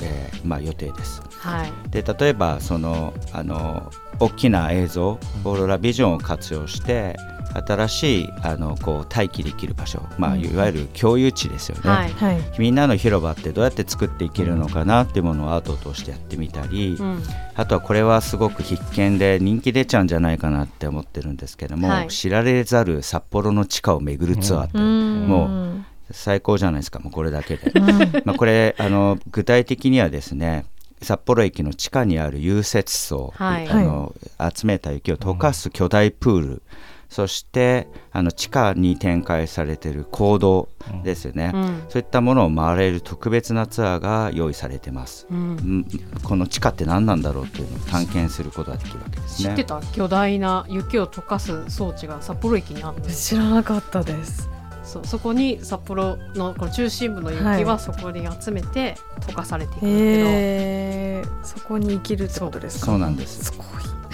[0.00, 1.22] えーまあ、予定です。
[1.42, 1.72] はい。
[1.90, 7.16] で例えばそのあの大きな映像オーロラビジョンを活用して
[7.54, 10.40] 新しいあのこう待機できる場所、まあ、うん。
[10.40, 12.12] いわゆる共有地ですよね、はい。
[12.12, 12.40] はい。
[12.58, 17.22] みんなの広場ってどうやって作っていけるのかなっていうものをアートを通してやってみたり、うん。
[17.54, 22.08] あとはこれはすごく必見で人気出ちゃうんじゃないかなって思ってるんですけども、はい。
[22.08, 27.72] 知られざる札幌の地下を巡るツアーって、もう最高じゃないですかもうこれだけで。
[28.24, 30.64] まあこれあの具体的にはですね
[31.02, 33.68] 札幌駅の地下にある融雪層、はい。
[33.68, 34.14] あの
[34.54, 36.62] 集めた雪を溶かす巨大プール、
[37.08, 40.68] そしてあの地下に展開されている行動
[41.04, 41.82] ですよね、うん。
[41.90, 45.36] そういったものを回れる特別なツアーが用意されてます、うん。
[45.36, 45.86] うん。
[46.22, 49.50] この地下って何なんだろうっていうのを探検することができるわけですね。
[49.50, 49.82] 知ってた。
[49.92, 53.28] 巨大な雪を溶かす装置が札幌駅にあるんです。
[53.30, 54.48] 知らなかったです
[54.92, 62.86] そうそこに札幌のこの中心部の雪ははいそこに集めて溶かされていくんだけど、へえそこに生きるってことですか？
[62.86, 63.44] そうなんです。
[63.44, 63.66] すごい。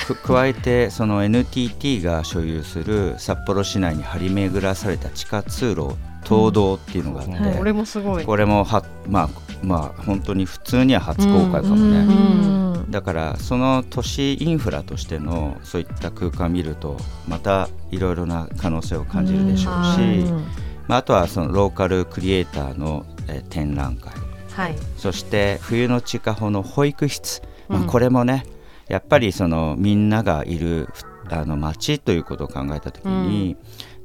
[0.07, 7.57] く 加えてその NTT が所有する札幌市内に張り巡らされた地下通路東道っていうのがあって、うんはい。
[7.57, 8.25] これもすごい。
[8.25, 9.29] これもはまあ
[9.63, 12.91] まあ本当に普通には初公開かもね、うん。
[12.91, 20.45] だからその都市インフラとしてのそういった空間を見るとまたいろいろな可能性を感じるでしょうし、うん
[20.89, 24.13] まあ、あとはそのローカルクリエイターの、えー展覧会。
[24.53, 24.75] はい。
[24.97, 27.87] そして冬の地下穂の保育室、まあ、うん。
[27.87, 28.45] これもね、
[28.89, 33.57] やっぱりそのみんながいるふあの町ということを考えた時に、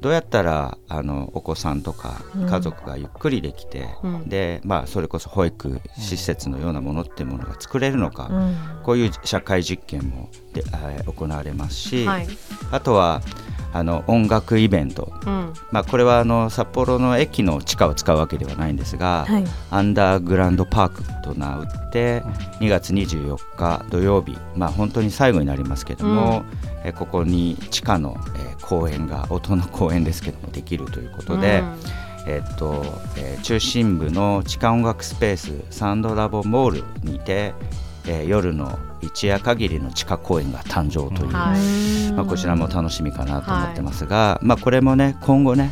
[0.01, 2.45] どうやったらあのお子さんとかうん。
[2.49, 4.29] 家族がゆっくりできて、うん。
[4.29, 8.55] でまあ、それこそ保育施設のようなものっていうものが作れるのか、うん。
[8.83, 12.27] こういう社会実験もで、えー行われますし、はい。
[12.71, 13.21] あとは
[13.73, 15.53] あの音楽イベント、うん。
[15.71, 19.43] まあ、これはあの札幌の駅の地下を使うわけではないんですが、はい。
[19.71, 22.21] アンダーグラウンドパークと名打って
[22.59, 26.43] 2月24日土曜日、まあ、本当に最後になりますけども、
[26.85, 31.75] えここに地下の、えー公園が音の公園ですけどもできるということで、うん。
[32.31, 32.85] えっと
[33.17, 37.53] えー中心部の地下音楽スペースサンドラボモールにて、
[38.05, 42.13] えー夜の一夜限りの地下公園が誕生という、はい。
[42.13, 45.71] まあ、こちらも楽しみかなと思ってますが、まあ、これもね今後ね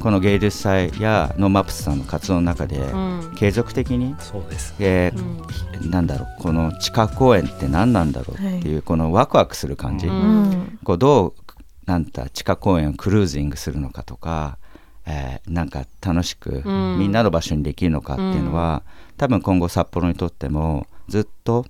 [0.00, 3.34] この芸術祭や NoMaps さんの活動の中でうん。
[3.36, 4.74] 継続的に、そうです。
[4.78, 5.40] えうん。
[5.40, 10.78] ーなんだろうこの地下公園って何なんだろうっていう、このワクワクする感じ、ううん。
[10.84, 11.34] こうどう
[11.86, 14.58] なんだ地下公園をクルージングするのかとか、
[15.06, 16.98] えーなんか楽しくうん。
[16.98, 18.82] みんなの場所にできるのかっていうのは、
[19.16, 21.64] 多分今後札幌にとってもずっと、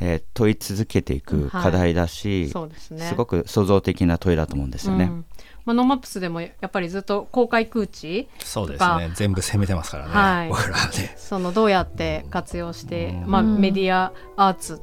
[0.00, 3.06] えー問い続けていく課題だし、そうですね。
[3.06, 5.04] すごく創造的な問いだと思うんですよね。
[5.04, 5.24] うん。
[5.64, 9.10] まあ、 NoMaps でもやっぱりずっと公開空地そうですね。
[9.14, 10.48] 全部攻めてますからね、はい。
[10.48, 11.14] 僕らはね。
[11.16, 13.30] そのどうやって活用して、うん。
[13.30, 14.80] まあ、うんメディアアーツ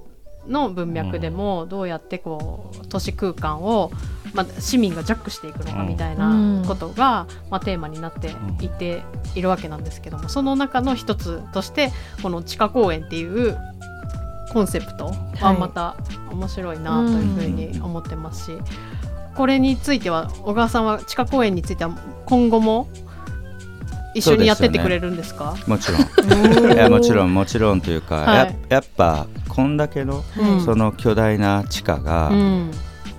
[0.48, 3.92] の文脈でもどうやってこう都市空間を、
[4.34, 8.28] まあ、市民がジャックしていくのかみたいなことが、まあ、テーマになって
[8.62, 9.04] いって
[9.36, 13.58] いるわけなんですけどもその中の一つとしてこの地下公園っていう
[14.54, 15.14] コンセプトは
[15.48, 15.96] はいまた
[16.32, 18.58] 面白いなというふうに思ってますし、
[19.36, 21.92] これについては小川さんは地下公園については
[22.26, 22.88] 今後も
[24.16, 25.56] 一緒にやってってくれるんですか？
[25.66, 26.02] もちろん。
[26.72, 28.38] いやもちろんもちろんというか、はい。
[28.38, 30.62] ややっぱこんだけのうん。
[30.64, 32.72] その巨大な地下がうん。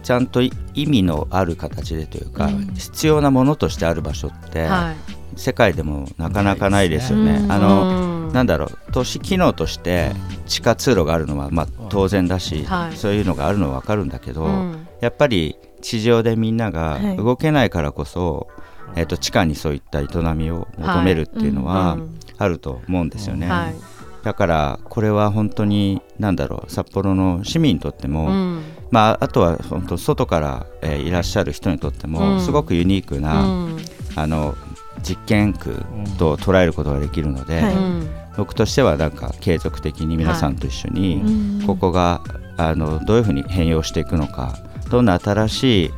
[0.05, 2.75] ちゃんとい意味のある形でというか、うん。
[2.75, 4.97] 必要なものとしてある場所って、はい。
[5.37, 7.41] 世界でもなかなかないですよね。
[7.43, 7.51] うん。
[7.53, 10.13] あの、うんなんだろう都市機能として
[10.47, 12.97] 地下通路があるのはまあ当然だし、はい。
[12.97, 14.87] そういうのがあるのは分かるんだけど、うん。
[15.01, 17.17] やっぱり地上でみんながはい。
[17.17, 18.49] 動けないからこそ、
[18.97, 22.19] えっと地下にそういった営みを求めるっていうのはうん。
[22.37, 23.49] あると思うんですよね。
[23.49, 23.75] はい。
[24.23, 28.63] だからこれは本当になんだろう札幌の市民にとっても、うん。
[28.91, 32.41] まあ、あとは本当外から、えーいらっしゃる人にとっても、うん。
[32.41, 33.79] すごくユニークな、うん。
[34.15, 34.55] あの
[35.03, 35.83] 実験区
[36.19, 37.75] と捉えることができるので、はい。
[37.75, 41.23] うん僕としてはなんか継続的に皆さんと一緒に、
[41.61, 41.67] うん。
[41.67, 42.21] ここが
[42.57, 44.59] あのどういうふうに変容していくのか
[44.91, 45.91] どんな新しい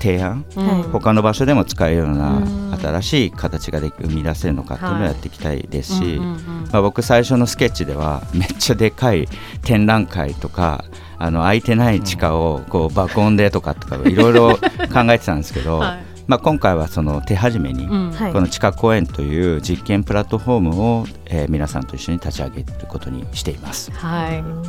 [0.00, 0.82] 提案うんはい。
[0.82, 2.60] 他の場所でも使えるようなうん。
[2.76, 9.28] 新しい形がで生み出せるのかっていうのをやっていきたいですし、まあ、僕最初のスケッチではめっちゃでかい
[9.62, 10.84] 展覧会とか
[11.18, 17.92] あの空いてない地下をこう爆音でとかとかいろいろ考えてたんですけど、はいまあ、今回はその手始めに、こ
[18.40, 23.90] の地下公園という実験プラットフォームを、えー皆さんと一緒に立ち上げることにしています。
[23.90, 24.40] はい。
[24.40, 24.62] ま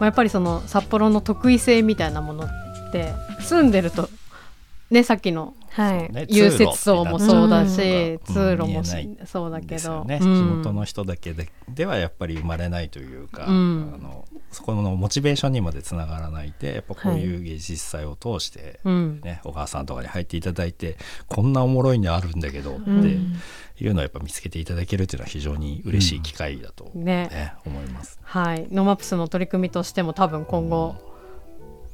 [0.00, 2.48] あ、やっぱりその札幌の得意性みたいなものっ
[2.90, 4.08] て住んでると
[4.90, 6.12] ねさっきのはい。
[6.12, 6.26] ね。
[6.28, 13.92] 融雪層もそうだしうん見えないそうだけですよね、どうん地元の人だけでではやっぱり生まれないというか、うん。
[13.94, 19.20] あのそこのモチベーションにまでつながらないでやっぱこういう芸術祭を通して、うん。
[19.22, 20.96] ね小川さんとかに入っていただいて
[21.28, 23.36] こんなおもろいのあるんだけどってん。
[23.80, 27.28] いうのをやっぱ見つけていただけるっていうのは非常に嬉しい機会だと、ね。
[27.28, 28.20] ね思います。
[28.22, 28.68] はい。
[28.70, 31.11] NoMaps の取り組みとしても多分今後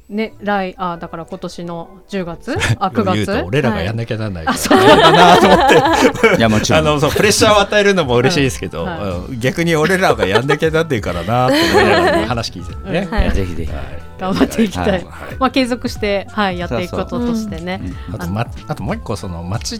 [0.09, 6.37] ね来あだから今年の10月 あ9言うと月俺らがやんなきゃなんないかはいら、あだ なと思って。
[6.37, 6.79] いやもちろん。
[6.79, 11.55] あのそうプレッシャーを与えるのも嬉しいですけど、はいうん逆に俺らがやんなきゃなんねえからなって
[12.25, 13.07] 話聞いてるね。
[13.09, 13.71] うんはいぜひぜひ。
[13.71, 13.83] はい。
[14.19, 15.05] 頑張っていきたい、はい。
[15.39, 17.81] まあ継続してはいやっていくこととしてね。
[18.09, 18.15] うん。
[18.15, 19.79] あと,、ま、あともう一個その街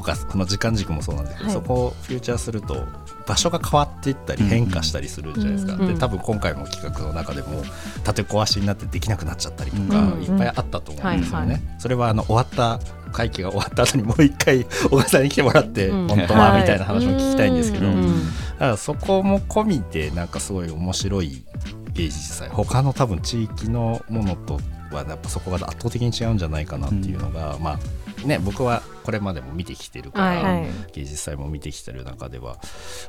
[0.00, 1.54] とかこの時間軸もそうなんですけど、はい。
[1.54, 2.86] そこをフューチャーすると
[3.26, 7.62] 場所が変わっていったりうん変化したりするじゃないですか、うんで多分今回も企画の中でも
[7.96, 12.80] 立て壊しになってできなくなっちゃったりとか、うんいっぱいあったと思うんですよね、はいはそれはあの終わった
[13.12, 16.08] 会期が終わった後にもう一回小川さんに来てもらって、うん。
[16.08, 18.24] 本当ははいみたいな話も聞きたいんですけど、うん
[18.60, 21.44] だからそこも込みでなんかすごい面白い
[21.92, 24.60] 芸術祭他の多分地域のものと
[24.92, 27.78] はやっぱそこが圧倒的に違うんじゃないかなっていうのが、まあ
[28.26, 30.62] ね僕はこれまでも見てきてるから、はい。
[30.62, 30.70] はい。
[30.92, 32.58] 芸術祭も見てきてる中では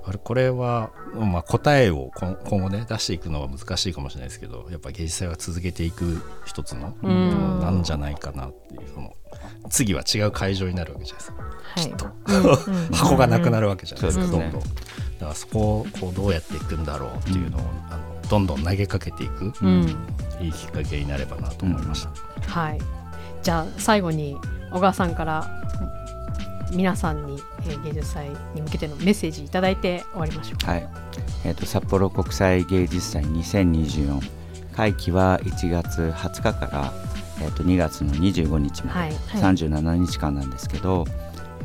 [0.06, 7.60] あれこれは、まあ、答えを今今後ね出していくのは難しいかもしれないですけどやっぱ芸術祭は続けていく一つの、うん。
[7.60, 9.14] なんじゃないかなっていうその
[9.70, 12.14] 次は違う会場になるわけじゃないですか。
[12.26, 12.42] はい。
[12.44, 14.52] うんうん 箱がなくなるわけじゃないですか、そうですね。
[14.52, 14.74] どんどん。
[14.74, 14.78] だ
[15.20, 19.96] からそこをこうどうやっていくんだろうっていうのを、あのどんどん投げかけていく、うん。
[20.42, 22.12] いいきっかけになればなと思いました。
[22.48, 23.01] はい
[23.42, 24.38] じゃあ最後に
[24.72, 25.62] 小川さんから
[26.72, 30.66] 皆さんに、えー芸術祭に向けてのメッセージいただいて終わりましょう。
[30.66, 30.88] はい、
[31.46, 34.20] えー、と札幌国際芸術祭2024
[34.76, 36.94] 会期は1月20日から、
[37.42, 41.06] えー、と2月の25日まで、はい37日間なんですけど、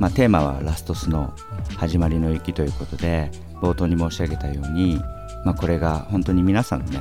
[0.01, 5.01] まあ、テーマは「ラストスノー始まりの雪」ということで冒頭に申し上げたように、
[5.45, 7.01] まあ、これが本当に皆さんのね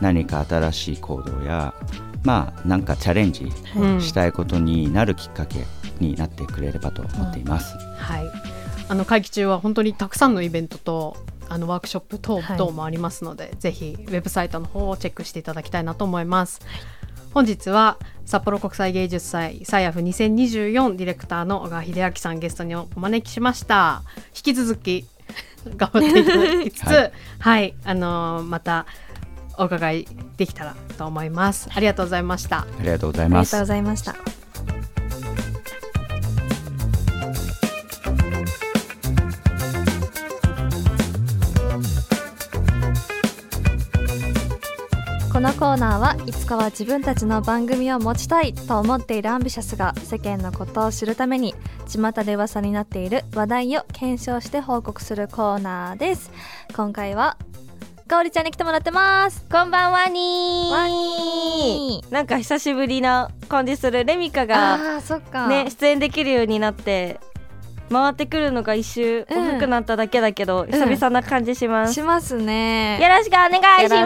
[0.00, 1.72] 何か新しい行動や
[2.26, 5.64] まあなんかチャレンジうんしたいことになるきっかけ
[6.00, 7.76] になってくれればと思っています。
[7.96, 8.24] はい、
[8.88, 11.16] あの会期中は本当にたくさんのイベントと
[11.48, 16.60] あのワークショップ等はい々もありますので、ぜひウェブサイトの方をチェックしていただきたいなと思います。
[17.32, 24.02] 本日は札幌国際芸術祭サイアフ2024ディレクターの小川秀明さんゲストにお招きしました。
[24.34, 25.06] 引き続き
[25.76, 28.86] 頑張っていただきつつ、は はいい、あのーまた
[29.58, 31.68] お伺いできたらと思います。
[31.72, 32.60] ありがとうございました。
[32.60, 33.66] ありがとうございますありがとうご。
[33.66, 34.36] ざいました
[45.32, 51.54] このコーナーはいつかは自分たちの番組を持ちたいと思っているアンビシャスが世間のことを知るために
[51.86, 56.32] 巷で噂になっている話題を検証して報告するコーナーです
[56.74, 57.36] 今回は
[58.06, 59.44] かおりちゃんに来てもらってます。
[59.50, 60.70] こんばんはにー。
[60.70, 62.12] ワニー。
[62.12, 65.48] なんか久しぶりな感じするレミカがあーそっか。
[65.48, 67.18] ね出演できるようになって
[67.90, 69.48] 回ってくるのが一周うん。
[69.48, 73.00] 遅くなっただけだけど、久々な感じします、しますね。
[73.02, 73.50] よろしくお願
[73.84, 73.98] いしま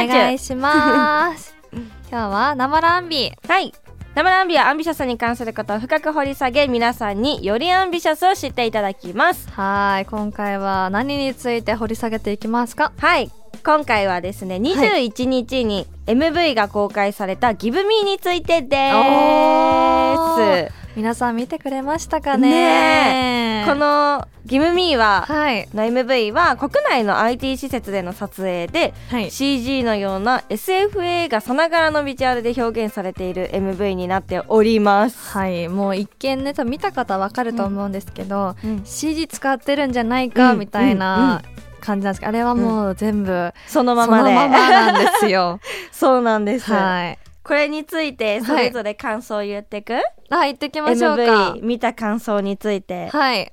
[0.00, 0.04] す。
[0.04, 1.54] お願いします。
[1.72, 3.32] 今日は生ランビ。
[3.48, 3.72] はい。
[4.14, 9.48] 生ランビはアンビシャスに関することを深く掘り下げ皆さんによりアンビシャスを知っていただきます。
[9.50, 10.06] はい。
[10.06, 12.92] 今回は何について掘り下げていきますか？
[13.00, 13.30] はい
[13.62, 20.72] 今回はですね21日に MV が公開された「ギブミーについてです。
[20.96, 23.64] 皆さん見てくれましたかね？
[23.68, 25.68] この「ギブミーははい。
[25.74, 29.30] の MV は国内の IT 施設での撮影ではい。
[29.30, 35.32] CG のような SF 映画さながらのビジュアルで表現されている MV になっております。
[35.38, 35.68] はい。
[35.68, 38.82] もう一見ね多分見た方わかると思うんですけど、うん。
[38.84, 40.58] CG 使ってるんじゃないかうん。
[40.58, 41.42] みたいな
[41.80, 45.60] 感じなんですけど、あれはもう全部そのまそのまでままなんですよ。
[45.90, 47.18] そうなんです、はい。
[47.42, 49.94] これについてそれぞれ感想を言ってく、
[50.28, 51.22] あ行ってきましょうか。
[51.54, 53.52] MV 見た感想について、はい。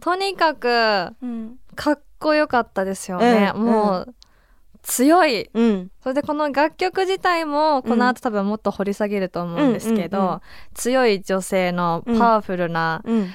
[0.00, 0.68] とにかく
[1.22, 1.58] うん。
[1.74, 4.14] かっこよかったですよね、うんもう
[4.82, 5.48] 強い。
[5.54, 5.90] うん。
[6.02, 10.40] それでこの楽曲自体もこの後多分もっと掘り下げると思うんですけど、うんうんうん。
[10.74, 13.30] 強い女性のパワフルなうん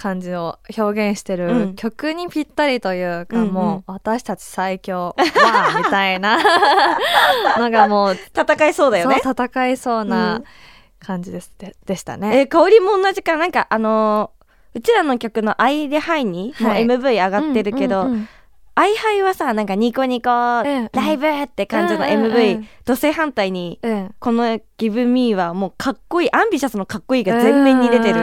[0.00, 1.74] 感じを表現してうるん。
[1.76, 3.52] 曲にぴったりというか、うんうん。
[3.52, 6.38] もう私たち最強わあみたいな。
[7.58, 9.20] のがもう戦いそうだよね。
[9.24, 10.44] 戦いそううなん。
[11.04, 11.52] 感じです。
[11.58, 12.40] ででしたね。
[12.40, 13.46] え香りも同じかな？
[13.46, 14.40] んかあのー
[14.72, 18.28] うちらの曲の「アイデハイに」も MV 上がってるけど、うんうんうん。
[18.76, 22.68] アイハイはさなんかニコニコ、んライブって感じのうんうん MV、うん。
[22.84, 24.14] 土星反対にうん。
[24.20, 24.44] この
[24.78, 28.20] 「Give Me」はもうかっこいいアンビシャスのかっこいいが全面に出てうる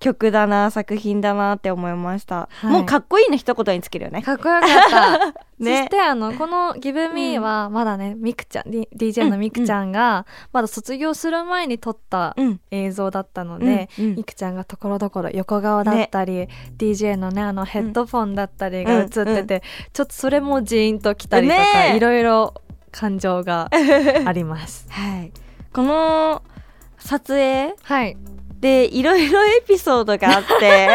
[0.00, 5.18] 曲だな作品だなって思いました、はいもうかっこいいの一言につけるよねかっこよかった。
[5.58, 12.34] ねそしてあのこの「Give Me」はまだねミクちゃん、DJ のミクちゃんがまだ卒業する前に撮った
[12.70, 19.62] 映像だったので、うんうんミクちゃんがところどころ横顔だったり、DJ のねあのヘッドフォンだったりが映ってて、
[19.92, 22.54] ちょっとそれもジーンときたりとか、ねいろいろ
[22.90, 23.70] 感情が
[24.24, 24.86] あります。
[24.90, 25.32] はい
[25.72, 26.42] この
[26.98, 28.16] 撮影はい
[28.62, 30.88] でいろいろエピソードがあって。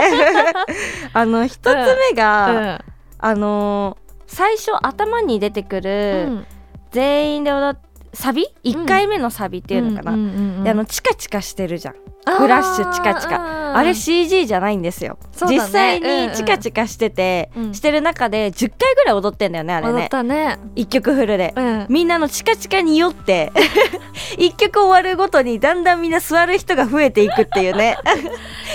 [1.13, 1.65] あの一つ
[2.11, 2.83] 目が、
[3.19, 6.45] あのー最初頭に出てくうる、ん。
[6.91, 7.79] 全員で踊っ
[8.13, 10.63] サビ？1回目のサビっていうのかな、んんうん。
[10.63, 11.95] であのチカチカしてるじゃん
[12.35, 13.37] フラッシュチカチカ。
[13.51, 15.47] うんあれ CG じゃないんですよ、ね。
[15.47, 16.29] 実際うんうん。
[16.29, 17.73] にチカチカしてて、うん。
[17.75, 20.07] してる中で10回ぐらい踊ってんだよねあれね。
[20.09, 20.57] たね。
[20.75, 21.85] 1曲フルで、うん。
[21.87, 23.51] みんなのチカチカによって
[24.37, 27.97] 1曲終わるごとにだんだんみんな座る人が増えていくっていうね。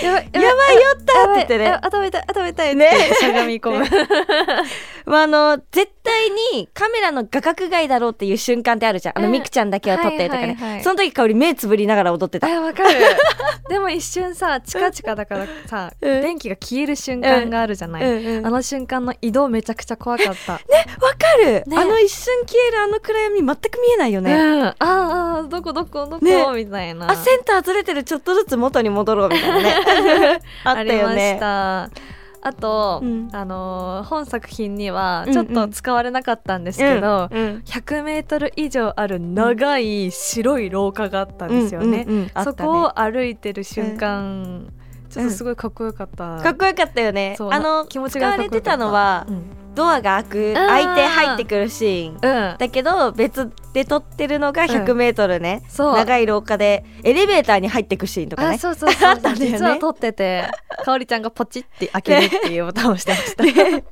[0.01, 0.75] やばいやばい。
[0.75, 1.67] よったって言ってね。
[1.69, 2.89] あ食べたいあ食べたいね。
[3.19, 3.85] しゃがみ込む。
[5.05, 9.17] まあ、あの絶対にカメラの画角外だろうっていう瞬間ってあるじゃん。
[9.17, 9.33] あの、うん。
[9.33, 10.83] ミクちゃんだけを撮ってるとかね、はいはいはい。
[10.83, 12.47] その時香り目つぶりながら踊ってた。
[12.47, 12.89] あわかる
[13.69, 16.21] でも一瞬さチカチカだからさうん。
[16.21, 18.03] 電気が消える瞬間があるじゃない。
[18.03, 18.37] うん。
[18.37, 20.53] うんあの瞬間の移動めちゃくちゃ怖かった。
[20.53, 20.63] わか
[21.43, 21.77] る、ね。
[21.77, 24.63] あの一瞬消えるあの暗闇全く見えないよね、うん。
[24.63, 26.25] あーあーどこどこどこ？
[26.25, 26.45] ね。
[26.55, 27.11] みたいな。
[27.11, 28.03] あセンターずれてる。
[28.03, 30.39] ちょっとずつ元に戻ろうみたいなね。
[30.63, 31.89] あったありまよねした
[32.45, 33.29] あと、うん。
[33.31, 37.63] あのー本作品にはちょっと使われなかったんですけど、うんうん。
[37.65, 42.05] 100メートル以上ある長い白い廊下があったんですよね。
[42.07, 42.57] うんうんうんあったね。
[42.57, 44.67] そこを歩いてる瞬間、
[45.09, 46.41] ちょっとすごいかっこよかった。
[46.41, 47.35] かっこよかったよね。
[47.39, 48.61] あの気持ち使がかっこよかった。
[48.61, 52.13] われてたのはうんドアが開く開いて入ってくるシーン。
[52.15, 55.95] うん、だけど別で撮ってるのが 100m ね、そう。
[55.95, 59.15] 長い廊下でエレベーターに入ってくシーンとかあねそうそうそう。
[59.35, 60.49] 実は撮ってて
[60.83, 63.83] かおりちゃんがポチって開けるっていうボタンを押してました。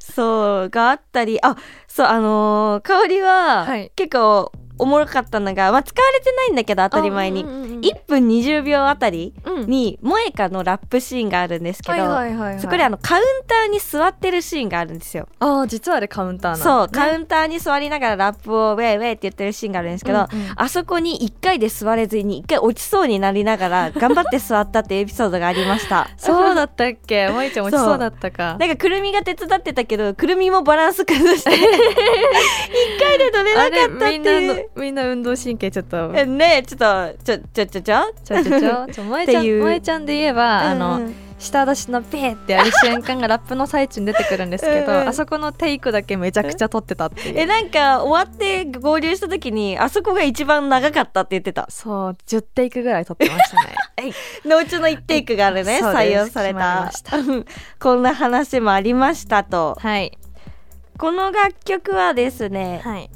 [0.12, 1.38] そうがあったり。
[1.42, 1.56] あ
[1.86, 3.92] そうあのー香りは、はい。
[3.94, 9.66] 結構おもろかったのが、まあ、使われてないんだけど当たり前に、あうんうんうん1分20秒あたりうん。
[9.66, 15.28] に萌えかのラップシーンがあるんですけど、はいはいそこであのカウンターに座ってるシーンがあるんですよ。
[15.38, 20.48] あー実はあれカウンターそうカウンターに座りながらラップをウェイウェイって言ってるシーンがあるんですけど、うんうん。
[20.56, 26.10] あそこに1回で座れずに1回落ちそうになりながら頑張って座ったってエピソードがありました。
[26.18, 27.28] そうだったっけ？
[27.28, 28.56] 萌えちゃん落ちそうだったか。
[28.58, 31.58] なんかくるみが手伝ってたけどくるみもバランス崩して 一
[33.02, 34.69] 回で取れなかったっていう。
[34.76, 36.12] みんな運動神経ちょっと。
[36.14, 38.86] えねちょっとちょちょちょちょちょちょちょ。
[38.86, 40.78] ちょ萌えちゃん 萌えちゃんで言えば、あうん。
[40.78, 41.00] の
[41.40, 45.08] 下出しのペーってやる瞬間がラップの最中に出てくるんですけどうんうん。
[45.08, 51.66] あそこのテイクだけめちゃくちゃ撮ってたってえなんか終わって合流した時にあそこが一番長かったって言ってた。
[51.70, 54.12] そう10テイクぐらい撮ってましたね。
[54.44, 56.92] のうちの1テイクがあるね採用された。
[57.80, 59.78] こんな話もありましたと。
[59.80, 60.18] はい。
[60.98, 63.10] この楽曲はですね、はい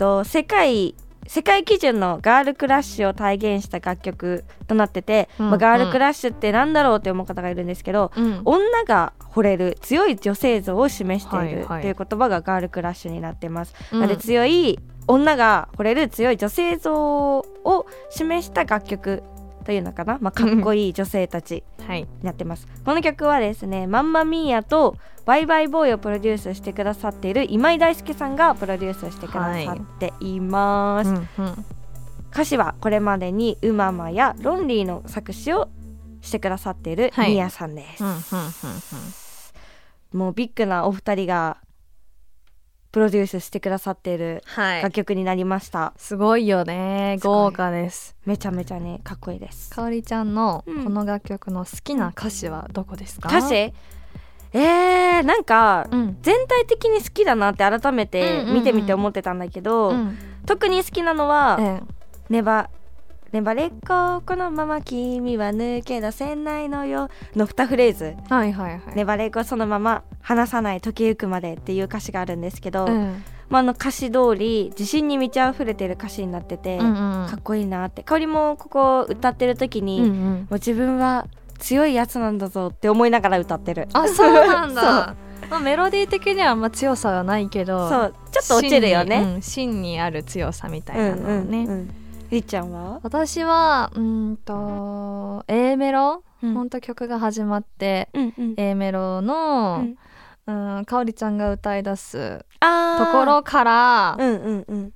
[0.00, 0.94] と世界
[1.26, 8.40] 世界基準のガールクラッシュを体現した楽曲となってて、うんまあ、ガールクラッシュってなんだろうって思う方がいるんですけど、うん。
[8.46, 13.74] 女が惚れる強い女性像を示しているはいう言葉がガールクラッシュになってます。
[13.92, 14.00] うん。
[14.00, 19.22] なので強い女が惚れる強い女性像を示した楽曲
[19.70, 21.62] というのかな、まあ、かっこいい女性たち。
[21.86, 22.02] はい。
[22.02, 22.66] になってます。
[22.84, 31.08] この曲はですねマンマミーヤとバイバイボーイをプロデュースしてくださっている今井大輔さんがプロデュースしてくださっています。
[31.08, 31.64] うんうん。
[32.32, 35.68] 歌詞はこれまでにウママやロンリーの作詞を
[36.20, 37.30] してくださっているはい。
[37.30, 38.02] ミヤさんです。
[38.02, 38.16] うんうん
[40.14, 40.18] うん。
[40.18, 41.58] もうビッグなお二人が
[42.92, 44.82] プロデュースしてくださっているはい。
[44.82, 45.92] 楽曲になりました。
[45.96, 47.18] すごいよね。
[47.22, 48.16] 豪華です。
[48.26, 49.70] めちゃめちゃねかっこいいです。
[49.70, 50.84] かおりちゃんのうん。
[50.84, 53.28] この楽曲の好きな歌詞はどこですか？
[53.28, 53.54] 歌詞？
[53.54, 56.18] えー、なんかうん。
[56.22, 60.18] 全体的に好きだなって改めて見てみて思ってたんだけど、うん。
[60.46, 61.80] 特に好きなのはえ
[62.28, 62.70] 「ねば
[63.32, 68.16] ねばれっここのまま君は抜け出せないのよ」の2フレーズ。
[68.16, 73.22] えはいはいはい「ねばれっこそのまま離さない時ゆくまで」っていう歌詞があるんですけど、うん。
[73.48, 76.94] まあ、あの歌詞通り自信に満ち溢れてる歌詞になってて、うんうん。
[77.28, 78.04] かっこいいなって。
[78.04, 80.46] 香りもここ歌ってる時に、もうんうん。
[80.50, 81.26] う自分は
[81.58, 83.88] 強いやつなんだぞって思いながら歌ってる。
[83.92, 85.16] あそうなんだ。
[85.50, 88.14] まあ、メロディー的にはあんま強さはないけどそう。
[88.30, 89.16] ちょっと落ちるよね。
[89.16, 91.99] 芯に,、うん、芯にある強さみたいうんなのをね、うんうん
[92.30, 96.54] りっちゃんは、私はうーんと A メロ、うん。
[96.54, 98.54] ほんと曲が始まってうんうん。
[98.56, 99.84] A メロの、
[100.46, 104.92] ううんん、かおりちゃんが歌い出すところから、うんうんうん。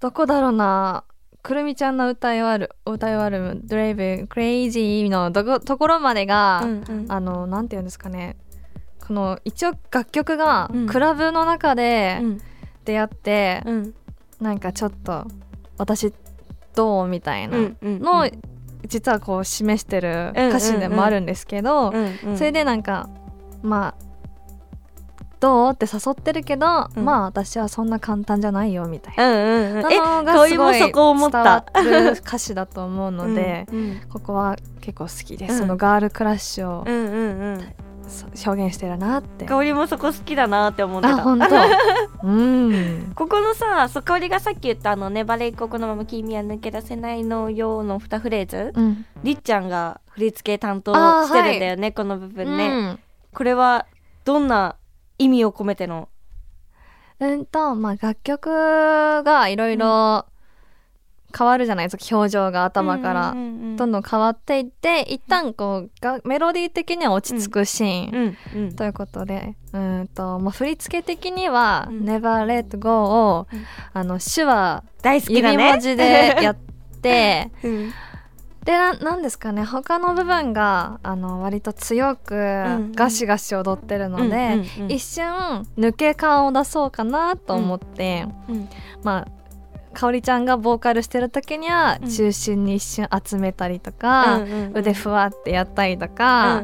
[0.00, 1.04] どこだろうな。
[1.42, 7.06] くるみちゃんの歌い終わる歌い終わるドレイブクレイジーのどこところまでが、うんうん。
[7.08, 8.36] あのなんて言うんですかね。
[9.06, 10.86] この一応楽曲がうん。
[10.86, 12.40] クラブの中でうん。
[12.84, 13.94] 出会って、うん。
[14.40, 15.26] なんかちょっと
[15.78, 16.12] 私
[16.74, 18.28] どうみたいなの、
[18.86, 21.92] 実はこう示してるうん歌詞でもあるんですけど、
[22.36, 23.08] それでなんか
[23.62, 24.08] まあ
[25.40, 27.04] どうって誘ってるけど、うん。
[27.04, 29.30] まあ私はそんな簡単じゃないよみたいな。
[29.30, 29.92] うんうんうん。
[29.92, 34.00] えのがすごい伝わる歌詞だと思うので、 うんうん。
[34.08, 35.58] ここは結構好きです、うん。
[35.60, 36.84] そのガールクラッシュを
[38.46, 39.44] 表現してるなって。
[39.44, 41.46] 香りもそこ好きだなって思ってたあ本当。
[42.26, 43.12] うん。
[43.14, 49.04] ここのさそう香りがさっき言ったあの「粘れっここのまま君は抜け出せないのよ」の2フレーズうん。
[49.22, 50.92] りっちゃんが振り付け担当
[51.26, 52.98] してるんだよね、この部分ね、うん
[53.34, 53.86] これは
[54.24, 54.76] どんな
[55.18, 56.08] 意味を込めての？
[57.20, 60.26] うんとまあ楽曲がいろいろ
[61.36, 63.32] 変わるじゃないですか表情が頭から。
[63.32, 72.04] どんどん変わっていって一旦こうがメロディー的には落ち着くシーン、ということでうんと、まあ、振り付け的には「うん。
[72.04, 73.64] Never Let Go を」うん。
[73.92, 76.56] あの手話大好き指文字で やっ
[77.02, 77.92] てうん。
[78.64, 88.68] でななんですかね他の部分があの割と強くんガシガシ踊ってるので、一瞬抜け感を出そうかなと思って、うん。
[89.02, 89.37] まあ
[89.92, 92.10] かおりちゃんがボーカルしてる時にはうん。
[92.10, 96.62] 中心に一瞬集めたりとか、うんうんうん腕ふわってやったりとか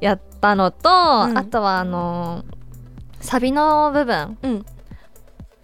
[0.00, 1.36] やったのと、ん。
[1.38, 2.44] あとはあの
[3.20, 4.38] サビの部分。
[4.42, 4.66] うん。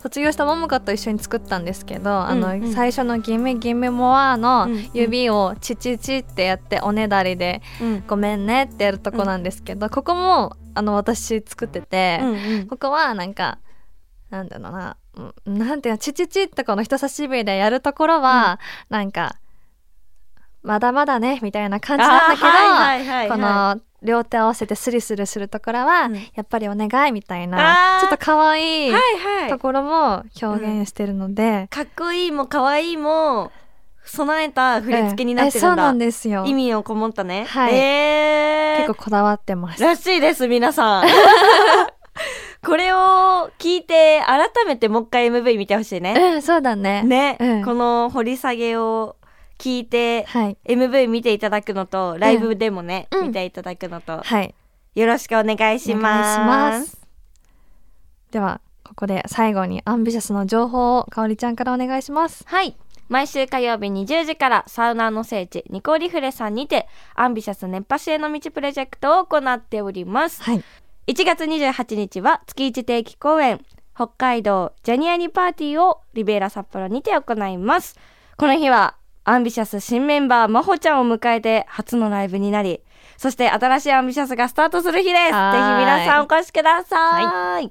[0.02, 2.64] 卒業したももかと一緒に作ったんですけど、あのうん。
[2.64, 12.66] うん最初の「ギメギメモア」の指をチチチってやっておねだりでうん「ごめんね」ってやるとこなんですけど、ここもあの私作ってて、うんうん。
[12.66, 13.58] ここはなんか
[14.32, 14.96] なんだろうな。
[15.44, 18.58] うんなんていうのチチチってこの人差し指でやるところは、
[18.88, 19.36] なんか
[20.62, 23.28] まだまだねみたいな感じなんだけど、あーはいはいはいはい。
[23.28, 26.14] この両手合わせてスリスリするところは、うん。
[26.14, 29.02] やっぱりお願いみたいなちょっと可愛いはい
[29.42, 29.50] はい。
[29.50, 33.52] ところも表現してるので、かっこいいも可愛いも
[34.04, 36.44] 備えた振り付けになってるんだ、ええそうなんですよ。
[36.46, 37.44] 意味をこもったね。
[37.44, 37.74] はい。
[37.74, 38.86] えー。
[38.86, 39.82] 結構こだわってます。
[39.82, 41.04] らしいです皆さん
[42.64, 46.14] これを聞いて改めてもう一回 MV 見てほしいね。
[46.16, 47.02] うんそうだね。
[47.02, 47.64] ね、うん。
[47.64, 49.16] この掘り下げを
[49.58, 50.56] 聞いてはい。
[50.64, 53.26] MV 見ていただくのとライブでもね、うん。
[53.28, 54.54] 見ていただくのと、はい。
[54.94, 56.40] よろしくお願いします。
[56.40, 57.00] お願いします。
[58.30, 62.44] ではここで最後にアンビシャスの情報をかおりちゃんからお願いします。
[62.46, 62.76] はい。
[63.08, 70.42] 毎週火曜日20時からサウナーの聖地ニコリフレさんにてアンビシャス熱波師への道プロジェクトを行っております。
[70.44, 70.62] はい
[71.08, 73.60] 1月28日は月1定期公演
[73.92, 77.98] 北海道ジャニュアリーパーティーをリベーラ札幌にて行います。
[78.36, 78.94] この日は
[79.24, 82.82] アンビシャス新メンバーまほちゃんを迎えて初のライブになり
[83.16, 85.14] そして新しいアンビシャスがスタートする日です。
[85.14, 87.70] ぜひ皆さんお越しください、2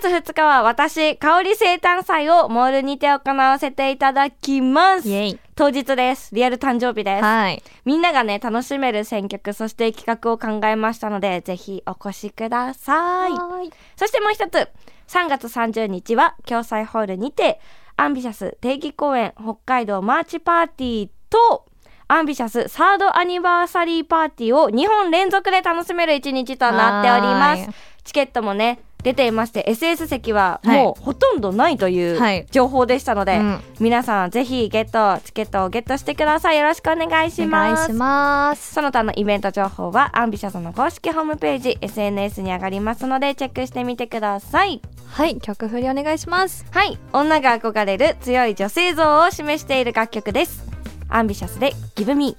[0.00, 5.08] 月2日は私香り生誕祭をモールにて行わせていただきます。
[5.08, 6.34] イエイ当日です。
[6.34, 7.24] リアル誕生日です。
[7.24, 7.62] はい。
[7.86, 13.32] みんながね楽しめる選曲そして企画を考えましたのでぜひお越しください。
[13.32, 13.70] はい。
[13.96, 14.68] そしてもう一つ
[15.08, 17.58] 3月30日は共済ホールにて
[17.96, 21.64] アンビシャス定期公演北海道マーチパーティーと
[22.06, 27.70] アンビシャスサードアニバーサリーパーティーを2本連続で楽しめる一日となっておりまはす
[28.04, 30.82] チケットもね出ていまして SS 席ははい。
[30.82, 32.44] もうほとんどないというはい。
[32.50, 33.60] 情報でしたので、うん。
[33.78, 36.58] 皆さんぜひゲットチケットをゲットしてください。
[36.58, 37.76] よろしくお願いしおます。
[37.76, 38.74] 願いします。
[38.74, 44.82] その他のイベント情報はアンビシャスの公式ホームページ SNS に上がりますのでチェックしてみてください。
[45.06, 45.36] はい。
[45.40, 46.66] 曲振りお願いします。
[46.72, 46.98] はい。
[47.12, 50.64] 女が憧れる強い女性像を示している楽曲です。
[51.08, 52.36] アンビシャスで「Give Me」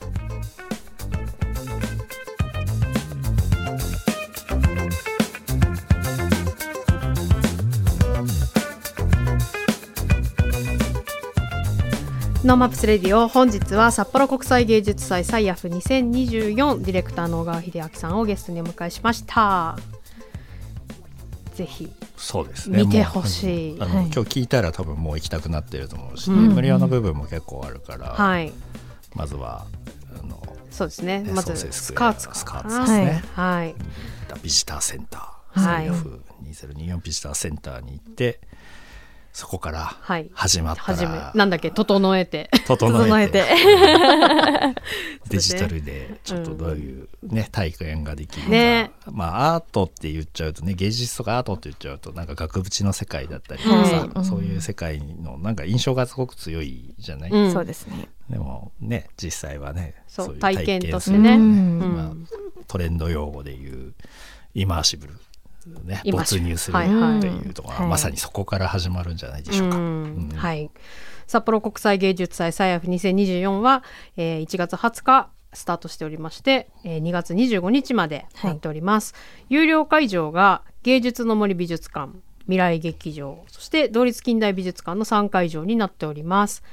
[12.48, 19.78] NoMaps Radio 本日は札幌国際芸術祭 SIAF2024ディレクターの小川秀明さんをゲストにお迎えしました。
[21.56, 22.86] ぜひそうですね。
[22.86, 23.78] 見てほしい。
[23.78, 23.90] はい。
[23.90, 26.54] 今日聞いたら多分もう行きたくなってると思うし、うん。
[26.54, 28.54] 無料の部分も結構あるから、はい。
[29.14, 29.66] まずは
[30.18, 30.42] あの
[30.72, 31.24] そうですね。
[31.24, 33.76] ねまずススカーツスカーツですね、はい。
[34.42, 35.90] ビジターセンタはい。
[35.90, 36.22] ー
[36.54, 38.40] CF2024 ビジターセンターに行って
[39.38, 40.32] そこからはい。
[40.34, 41.70] 始まったはじめらなんだっけ？
[41.70, 42.50] 整えて。
[42.66, 43.44] 整えて。
[43.44, 44.74] 整
[45.30, 48.92] デジタルでちょっとどういうね、体験ができるか、ね。
[49.12, 54.26] まあアートって言っちゃうとね芸術とかアートって言っちゃうとなんか額縁の世界だったりとかさ、はい。
[54.26, 57.54] そういう世界のなんか印象がすごく強いじゃない、うん。
[57.54, 58.10] そうですね。
[58.32, 61.36] でもね実際はねそういう体験としてね。
[61.36, 61.42] うん
[61.80, 63.94] うんまあ、トレンド用語でいう
[64.56, 65.14] イマーシブル、
[65.84, 69.78] ね、没入するはいはいというところは、はいまさにそこから始まるんじゃないでしょうか。
[69.78, 70.30] うん。
[70.32, 70.38] うん。
[70.38, 70.70] はい。
[71.28, 73.84] 札幌国際芸術祭サイアフ2024は、
[74.16, 79.14] えー1月20日スタートしておりまして、えー2月25日までなっております、
[79.50, 82.14] 有料会場が芸術の森美術館
[82.44, 86.64] 未来劇場そして同立近代美術館の3会場になっております。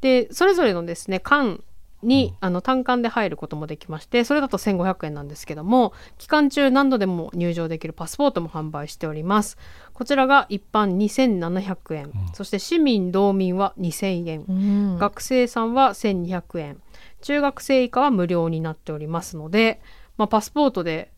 [0.00, 1.60] でそれぞれのですね館
[2.02, 9.58] に、あの単館で入ることもできましてそれだと1500円なんですけども期間中何度でも入場できるパスポートも販売しております。
[9.92, 14.98] こちらが一般2700円、そして市民道民は2000円、うん。
[14.98, 16.82] 学生さんは1200円。
[17.20, 19.82] 中学生以下は無料になっておりますので、
[20.16, 21.12] まあ、パスポートで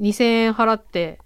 [0.00, 1.18] 2000円払って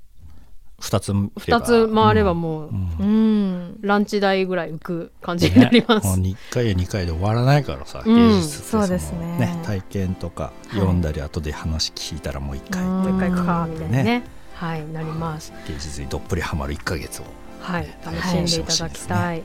[0.81, 2.71] 2つ2つ回ればもう、
[3.01, 3.79] うん。
[3.83, 8.15] ランチ代ぐらい浮く感じになります、1回や2回で終わらないからさ、うん。
[8.15, 9.61] 芸術ってそうですね。
[9.65, 10.75] 体験とかい。
[10.75, 12.89] 読んだり後で話聞いたらもう1回、うん。
[13.03, 14.03] もう一回行くかみたいなね。
[14.03, 14.23] ね。
[14.55, 15.53] はいなります。
[15.69, 17.25] 芸術にどっぷりハマる1ヶ月を
[17.61, 17.99] はいね。
[18.05, 19.43] 楽しんでいただきたい、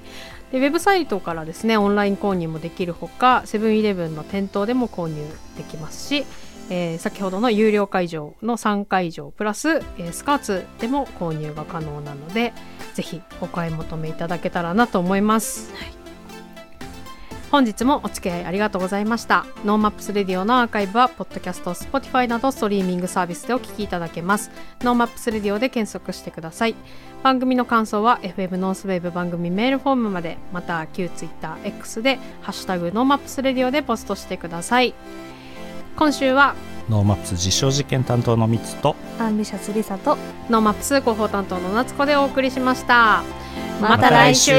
[0.56, 5.16] でウェブサイトからですねオンライン購入もできるほかセブンイレブンの店頭でも購入
[5.58, 6.26] できますし、
[6.70, 12.54] えー先ほどの有料会場の3会場プラス、えースカーツでも購入が可能なので
[12.94, 15.74] ぜひお買い求めいただけたらなと思います、
[17.56, 19.46] 本日もお付き合いありがとうございました。
[19.64, 24.52] NoMaps Radio のアーカイブはポッドキャスト Spotify などストリーミングサービスでお聞きいただけます。
[24.82, 26.76] NoMaps Radio で検索してください。
[27.24, 34.94] 番組の感想は FM ノースウェーブ番組メールフォームまでまた旧 TwitterX で「ハッシュタグノーマップスレディオ」でポストしてください。
[35.96, 36.56] 今週は
[36.90, 40.18] NoMaps 実証実験担当のミツとアンビシャスリサと
[40.50, 43.24] ノーマップス広報担当の夏子でお送りしました。
[43.80, 44.52] また来週